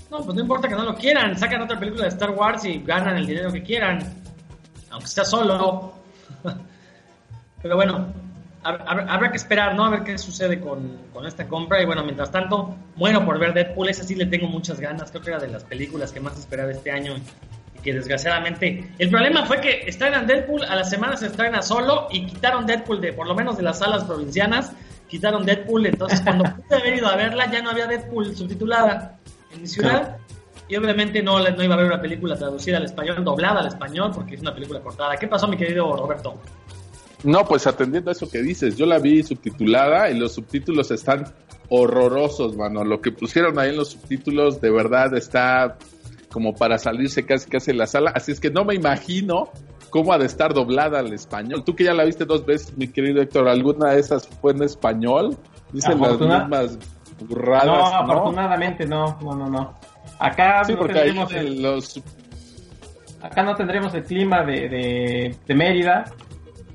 [0.09, 2.81] No, pues no importa que no lo quieran, sacan otra película de Star Wars y
[2.81, 3.99] ganan el dinero que quieran,
[4.89, 5.93] aunque sea solo.
[7.61, 8.07] Pero bueno,
[8.63, 9.85] habrá que esperar, ¿no?
[9.85, 11.81] A ver qué sucede con, con, esta compra.
[11.81, 15.11] Y bueno, mientras tanto, bueno por ver Deadpool, esa sí le tengo muchas ganas.
[15.11, 17.15] Creo que era de las películas que más esperaba este año.
[17.75, 18.91] Y que desgraciadamente.
[18.97, 22.99] El problema fue que estrenan Deadpool, a la semana se estrena solo y quitaron Deadpool
[22.99, 24.73] de, por lo menos de las salas provincianas,
[25.07, 25.85] quitaron Deadpool.
[25.85, 29.17] Entonces, cuando pude haber ido a verla, ya no había Deadpool subtitulada
[29.53, 30.17] en mi ciudad.
[30.67, 34.11] Y obviamente no, no iba a haber una película traducida al español, doblada al español,
[34.13, 35.17] porque es una película cortada.
[35.17, 36.39] ¿Qué pasó, mi querido Roberto?
[37.23, 41.25] No, pues atendiendo a eso que dices, yo la vi subtitulada y los subtítulos están
[41.69, 42.83] horrorosos, mano.
[42.83, 45.77] Lo que pusieron ahí en los subtítulos de verdad está
[46.31, 48.11] como para salirse casi casi en la sala.
[48.15, 49.49] Así es que no me imagino
[49.89, 51.63] cómo ha de estar doblada al español.
[51.63, 54.63] Tú que ya la viste dos veces, mi querido Héctor, ¿alguna de esas fue en
[54.63, 55.37] español?
[55.71, 56.79] Dicen las mismas
[57.19, 57.65] burradas.
[57.65, 59.73] No, afortunadamente no, no, no, no.
[60.19, 62.01] Acá sí, no tendremos el, los...
[63.21, 66.05] acá no tendremos el clima de, de, de, Mérida,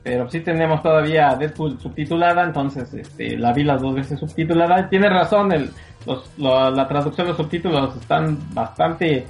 [0.04, 4.88] pero sí tenemos todavía Deadpool subtitulada, entonces este, la vi las dos veces subtitulada.
[4.88, 5.70] Tiene razón, el,
[6.06, 9.26] los, lo- la traducción de los subtítulos están bastante,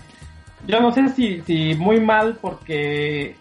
[0.66, 3.36] yo no sé si, si muy mal porque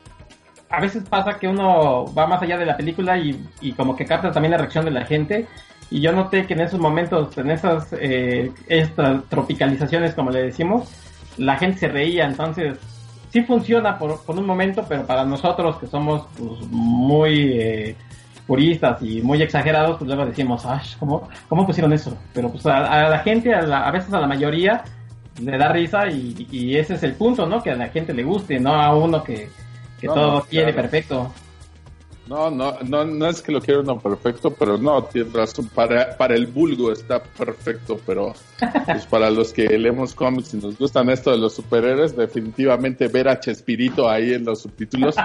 [0.70, 4.06] a veces pasa que uno va más allá de la película y, y como que
[4.06, 5.48] capta también la reacción de la gente.
[5.92, 10.90] Y yo noté que en esos momentos, en esas eh, estas tropicalizaciones, como le decimos,
[11.38, 12.26] la gente se reía.
[12.26, 12.80] Entonces,
[13.34, 17.96] sí funciona por, por un momento, pero para nosotros que somos pues, muy eh,
[18.48, 22.16] puristas y muy exagerados, pues luego decimos, "Ay, ¿cómo, ¿cómo pusieron eso?
[22.34, 24.84] Pero pues a, a la gente, a, la- a veces a la mayoría,
[25.42, 27.62] le da risa y, y ese es el punto, ¿no?
[27.64, 29.50] Que a la gente le guste, no a uno que,
[30.00, 30.82] que No, todo no, quiere claro.
[30.90, 31.32] perfecto.
[32.26, 35.68] No, no, no, no es que lo quiera uno perfecto, pero no, tienes razón.
[35.68, 38.34] Para, para el vulgo está perfecto, pero
[38.86, 43.28] pues para los que leemos cómics y nos gustan esto de los superhéroes, definitivamente ver
[43.28, 45.16] a Chespirito ahí en los subtítulos,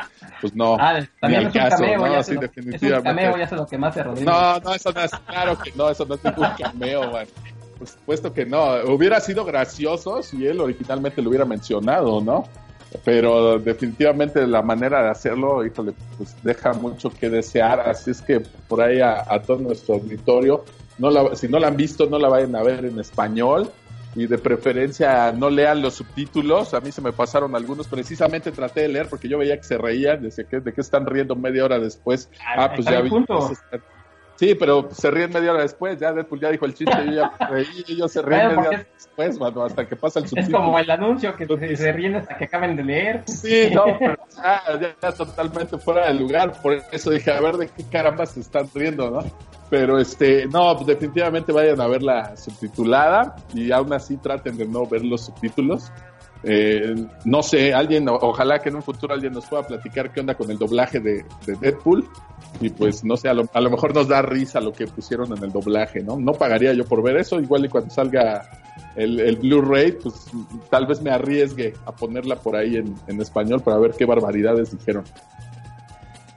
[0.40, 0.76] pues no.
[0.80, 2.14] Ah, también ni es al caso, cameo, ¿no?
[2.14, 3.22] Sí, es un definitivamente.
[3.22, 4.30] cameo, ya se lo que más se Rodrigo.
[4.30, 7.26] No, no, eso no es, claro que no, eso no es ningún cameo, man.
[7.78, 8.74] Por supuesto que no.
[8.92, 12.48] Hubiera sido gracioso si él originalmente lo hubiera mencionado, ¿no?
[13.04, 17.80] Pero definitivamente la manera de hacerlo, híjole, pues deja mucho que desear.
[17.80, 20.64] Así es que por ahí a, a todo nuestro auditorio,
[20.98, 23.70] no la- si no la han visto, no la vayan a ver en español.
[24.14, 26.72] Y de preferencia no lean los subtítulos.
[26.72, 27.86] A mí se me pasaron algunos.
[27.86, 30.22] Precisamente traté de leer porque yo veía que se reían.
[30.22, 32.30] Decía que de qué están riendo media hora después.
[32.56, 33.10] Ah, pues Está ya vi.
[33.10, 33.50] punto.
[34.38, 35.98] Sí, pero se ríen media hora después.
[35.98, 36.96] Ya Deadpool ya dijo el chiste.
[37.06, 40.26] Yo ya reí y ellos se ríen media hora después, mano, hasta que pasa el
[40.26, 40.58] Es subtítulo.
[40.58, 43.22] como el anuncio que se, ríen hasta que acaben de leer.
[43.26, 46.52] Sí, no, pero ya, ya, ya totalmente fuera de lugar.
[46.62, 49.24] Por eso dije, a ver de qué caramba se están riendo, ¿no?
[49.70, 54.86] Pero este, no, definitivamente vayan a ver la subtitulada y aún así traten de no
[54.86, 55.90] ver los subtítulos.
[56.44, 60.34] Eh, no sé, alguien, ojalá que en un futuro alguien nos pueda platicar qué onda
[60.34, 62.08] con el doblaje de, de Deadpool.
[62.60, 65.36] Y pues, no sé, a lo, a lo mejor nos da risa lo que pusieron
[65.36, 66.16] en el doblaje, ¿no?
[66.16, 68.48] No pagaría yo por ver eso, igual y cuando salga
[68.96, 70.26] el, el Blu-ray, pues
[70.70, 74.76] tal vez me arriesgue a ponerla por ahí en, en español para ver qué barbaridades
[74.76, 75.04] dijeron.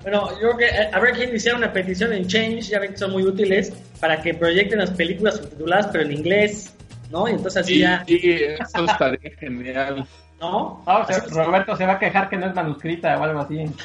[0.02, 2.97] Bueno, yo creo que eh, habrá que iniciar una petición en Change, ya ven que
[2.97, 6.74] son muy útiles, para que proyecten las películas subtituladas, pero en inglés,
[7.12, 7.28] ¿no?
[7.28, 10.07] Y entonces así Y, ya, y eso estaría genial.
[10.41, 10.82] ¿no?
[10.88, 11.20] Ah, o sea.
[11.30, 13.64] Roberto se va a quejar que no es manuscrita o algo así.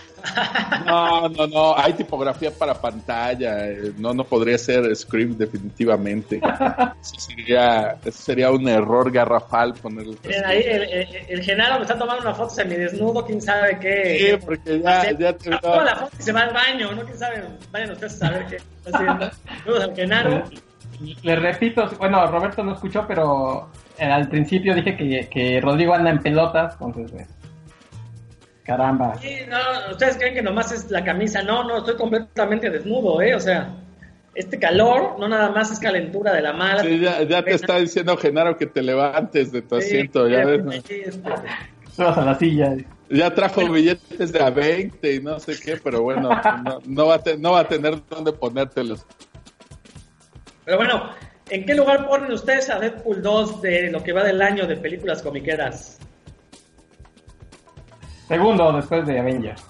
[0.85, 6.41] No, no, no, hay tipografía para pantalla, eh, no, no podría ser script definitivamente.
[7.01, 11.77] Eso sería, eso sería un error garrafal poner el Miren, ahí el, el, el Genaro
[11.77, 14.19] me está tomando una foto semidesnudo, quién sabe qué.
[14.19, 17.05] Sí, porque ya, ya te Toma la foto y se va al baño, ¿no?
[17.05, 17.45] ¿Quién sabe?
[17.71, 19.31] Vayan ustedes a saber qué está haciendo.
[19.65, 20.45] Saludos al Genaro.
[21.23, 23.69] Le repito, bueno, Roberto no escuchó, pero
[23.99, 27.29] eh, al principio dije que, que Rodrigo anda en pelotas, entonces, pues,
[28.65, 29.17] caramba.
[29.21, 29.57] Sí, no,
[29.93, 31.43] ustedes creen que nomás es la camisa.
[31.43, 33.35] No, no, estoy completamente desnudo, ¿eh?
[33.35, 33.75] O sea,
[34.35, 36.83] este calor no nada más es calentura de la mala.
[36.83, 40.65] Sí, ya, ya te está diciendo Genaro que te levantes de tu asiento, ya ves,
[40.65, 40.73] ¿no?
[40.73, 41.21] Sí, este,
[41.95, 42.75] Subas a la silla.
[43.09, 46.29] Ya trajo billetes de a 20 y no sé qué, pero bueno,
[46.65, 49.07] no, no va, a te- no va a tener dónde ponértelos.
[50.67, 51.11] Pero bueno,
[51.49, 54.77] ¿en qué lugar ponen ustedes a Deadpool 2 de lo que va del año de
[54.77, 56.01] películas comiqueras?
[58.27, 59.65] Segundo después de Avengers.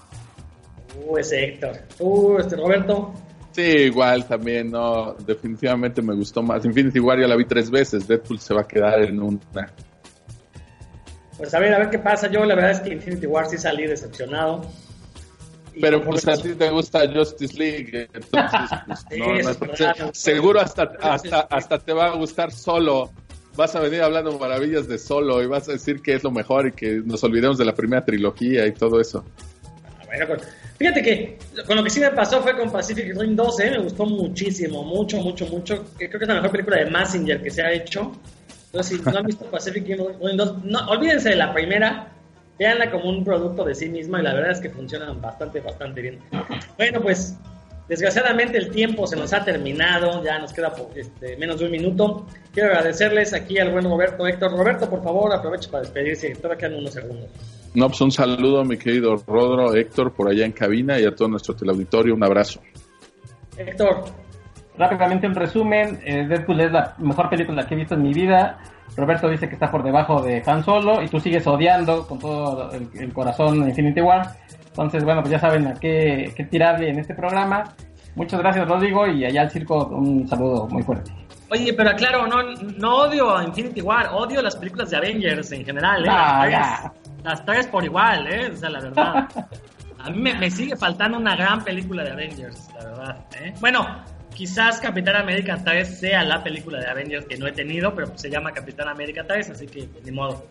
[1.05, 1.77] Uh, ese Héctor.
[1.99, 3.13] Uh, este Roberto.
[3.51, 6.65] Sí, igual también, no, definitivamente me gustó más.
[6.65, 9.39] Infinity War ya la vi tres veces, Deadpool se va a quedar en una.
[11.37, 12.27] Pues a ver, a ver qué pasa.
[12.27, 14.63] Yo la verdad es que Infinity War sí salí decepcionado.
[15.81, 21.41] Pero pues a ti te gusta Justice League, entonces pues, no, es seguro hasta, hasta,
[21.41, 23.11] hasta te va a gustar solo.
[23.55, 26.67] Vas a venir hablando maravillas de solo y vas a decir que es lo mejor
[26.67, 29.25] y que nos olvidemos de la primera trilogía y todo eso.
[30.05, 30.39] Bueno, con-
[30.77, 33.71] fíjate que con lo que sí me pasó fue con Pacific Rim 2, ¿eh?
[33.71, 35.85] me gustó muchísimo, mucho, mucho, mucho.
[35.97, 38.11] Creo que es la mejor película de Massinger que se ha hecho.
[38.67, 42.11] Entonces, si no han visto Pacific Rim 2, no, olvídense de la primera,
[42.57, 46.01] véanla como un producto de sí misma y la verdad es que funcionan bastante, bastante
[46.01, 46.19] bien.
[46.77, 47.37] Bueno, pues
[47.87, 52.25] desgraciadamente el tiempo se nos ha terminado, ya nos queda este, menos de un minuto.
[52.53, 54.51] Quiero agradecerles aquí al buen Roberto Héctor.
[54.51, 57.29] Roberto, por favor, aproveche para despedirse, todavía quedan unos segundos.
[57.73, 61.13] No, pues un saludo a mi querido Rodro, Héctor, por allá en cabina y a
[61.13, 62.59] todo nuestro teleauditorio, un abrazo.
[63.57, 64.05] Héctor,
[64.77, 68.59] Rápidamente un resumen, eh, Deadpool es la mejor película que he visto en mi vida.
[68.95, 72.71] Roberto dice que está por debajo de Han Solo y tú sigues odiando con todo
[72.71, 74.35] el, el corazón Infinity War.
[74.69, 77.63] Entonces, bueno, pues ya saben a qué, qué tirarle en este programa.
[78.15, 81.11] Muchas gracias, Rodrigo, y allá al circo un saludo muy fuerte.
[81.49, 82.43] Oye, pero aclaro, no,
[82.77, 86.09] no odio a Infinity War, odio las películas de Avengers en general, ¿eh?
[86.11, 86.91] Ah, las, ya.
[86.93, 88.49] tres, las tres por igual, ¿eh?
[88.51, 89.27] O sea, la verdad.
[89.99, 93.25] A mí me, me sigue faltando una gran película de Avengers, la verdad.
[93.41, 93.53] ¿eh?
[93.59, 93.85] Bueno,
[94.37, 98.29] quizás Capitán América 3 sea la película de Avengers que no he tenido, pero se
[98.29, 100.45] llama Capitán América 3, así que ni modo.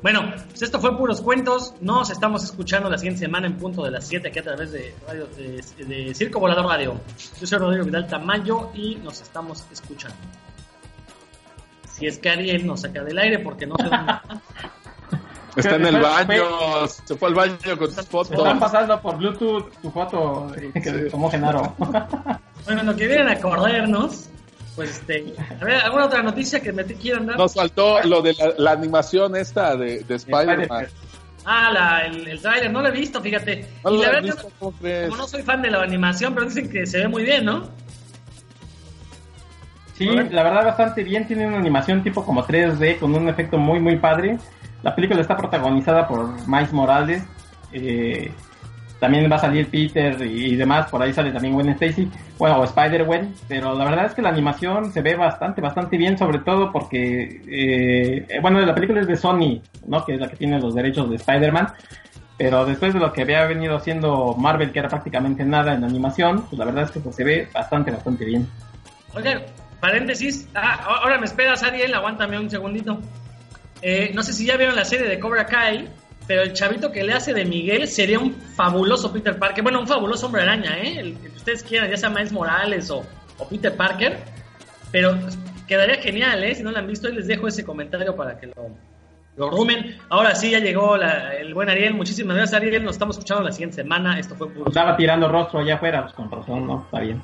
[0.00, 1.74] Bueno, pues esto fue puros cuentos.
[1.82, 6.14] Nos estamos escuchando la siguiente semana en punto de las 7 aquí a través de,
[6.14, 6.98] Circo Volador Radio.
[7.38, 10.16] Yo soy Rodrigo Vidal Tamayo y nos estamos escuchando.
[11.92, 13.98] Si es que Ariel nos saca del aire porque no dónde
[15.60, 18.58] Está en el baño, se fue al baño con sus Están fotos.
[18.58, 21.10] pasando por Bluetooth tu foto que Sí.
[21.10, 21.74] tomó Genaro.
[22.66, 24.28] Bueno, lo que vienen a acordarnos,
[24.76, 27.38] pues este, a ver, ¿alguna otra noticia que me te quieran dar?
[27.38, 30.86] Nos faltó lo de la, la animación esta de, de Spider-Man.
[31.46, 33.66] Ah, la, el, el trailer, no lo he visto, fíjate.
[33.82, 34.48] ¿No y la verdad, visto?
[34.58, 35.08] ¿Cómo crees?
[35.08, 37.68] como no soy fan de la animación, pero dicen que se ve muy bien, ¿no?
[39.96, 43.80] Sí, la verdad bastante bien, tiene una animación tipo como 3D con un efecto muy
[43.80, 44.38] muy padre.
[44.82, 47.24] La película está protagonizada por Miles Morales.
[47.72, 48.32] eh,
[49.00, 52.08] también va a salir Peter y, demás, por ahí sale también Gwen Stacy,
[52.38, 56.18] bueno, o Spider-Gwen, pero la verdad es que la animación se ve bastante, bastante bien,
[56.18, 60.04] sobre todo porque, eh, eh, bueno, la película es de Sony, ¿no?
[60.04, 61.68] Que es la que tiene los derechos de Spider-Man,
[62.36, 66.42] pero después de lo que había venido haciendo Marvel, que era prácticamente nada en animación,
[66.42, 68.46] pues la verdad es que pues, se ve bastante, bastante bien.
[69.14, 69.42] Oigan,
[69.80, 70.46] paréntesis.
[70.54, 73.00] Ah, ahora me esperas, Ariel, aguántame un segundito.
[73.82, 75.88] Eh, no sé si ya vieron la serie de Cobra Kai,
[76.26, 79.62] pero el chavito que le hace de Miguel sería un fabuloso Peter Parker.
[79.62, 80.98] Bueno, un fabuloso hombre araña, ¿eh?
[81.00, 83.04] El que ustedes quieran, ya sea Miles Morales o,
[83.38, 84.18] o Peter Parker.
[84.92, 85.16] Pero
[85.66, 86.54] quedaría genial, ¿eh?
[86.54, 88.54] Si no lo han visto, les dejo ese comentario para que lo,
[89.36, 89.96] lo rumen.
[90.10, 91.94] Ahora sí, ya llegó la- el buen Ariel.
[91.94, 92.84] Muchísimas gracias, Ariel.
[92.84, 94.18] Nos estamos escuchando la siguiente semana.
[94.18, 94.68] Esto fue puro.
[94.68, 96.82] Estaba tirando rostro allá afuera, pues con razón, ¿no?
[96.84, 97.22] Está bien.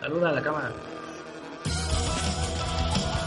[0.00, 0.70] Saluda a la cámara.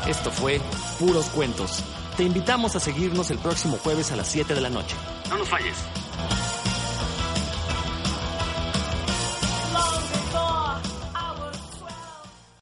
[0.07, 0.59] Esto fue
[0.99, 1.81] Puros Cuentos.
[2.17, 4.95] Te invitamos a seguirnos el próximo jueves a las 7 de la noche.
[5.29, 5.77] No nos falles.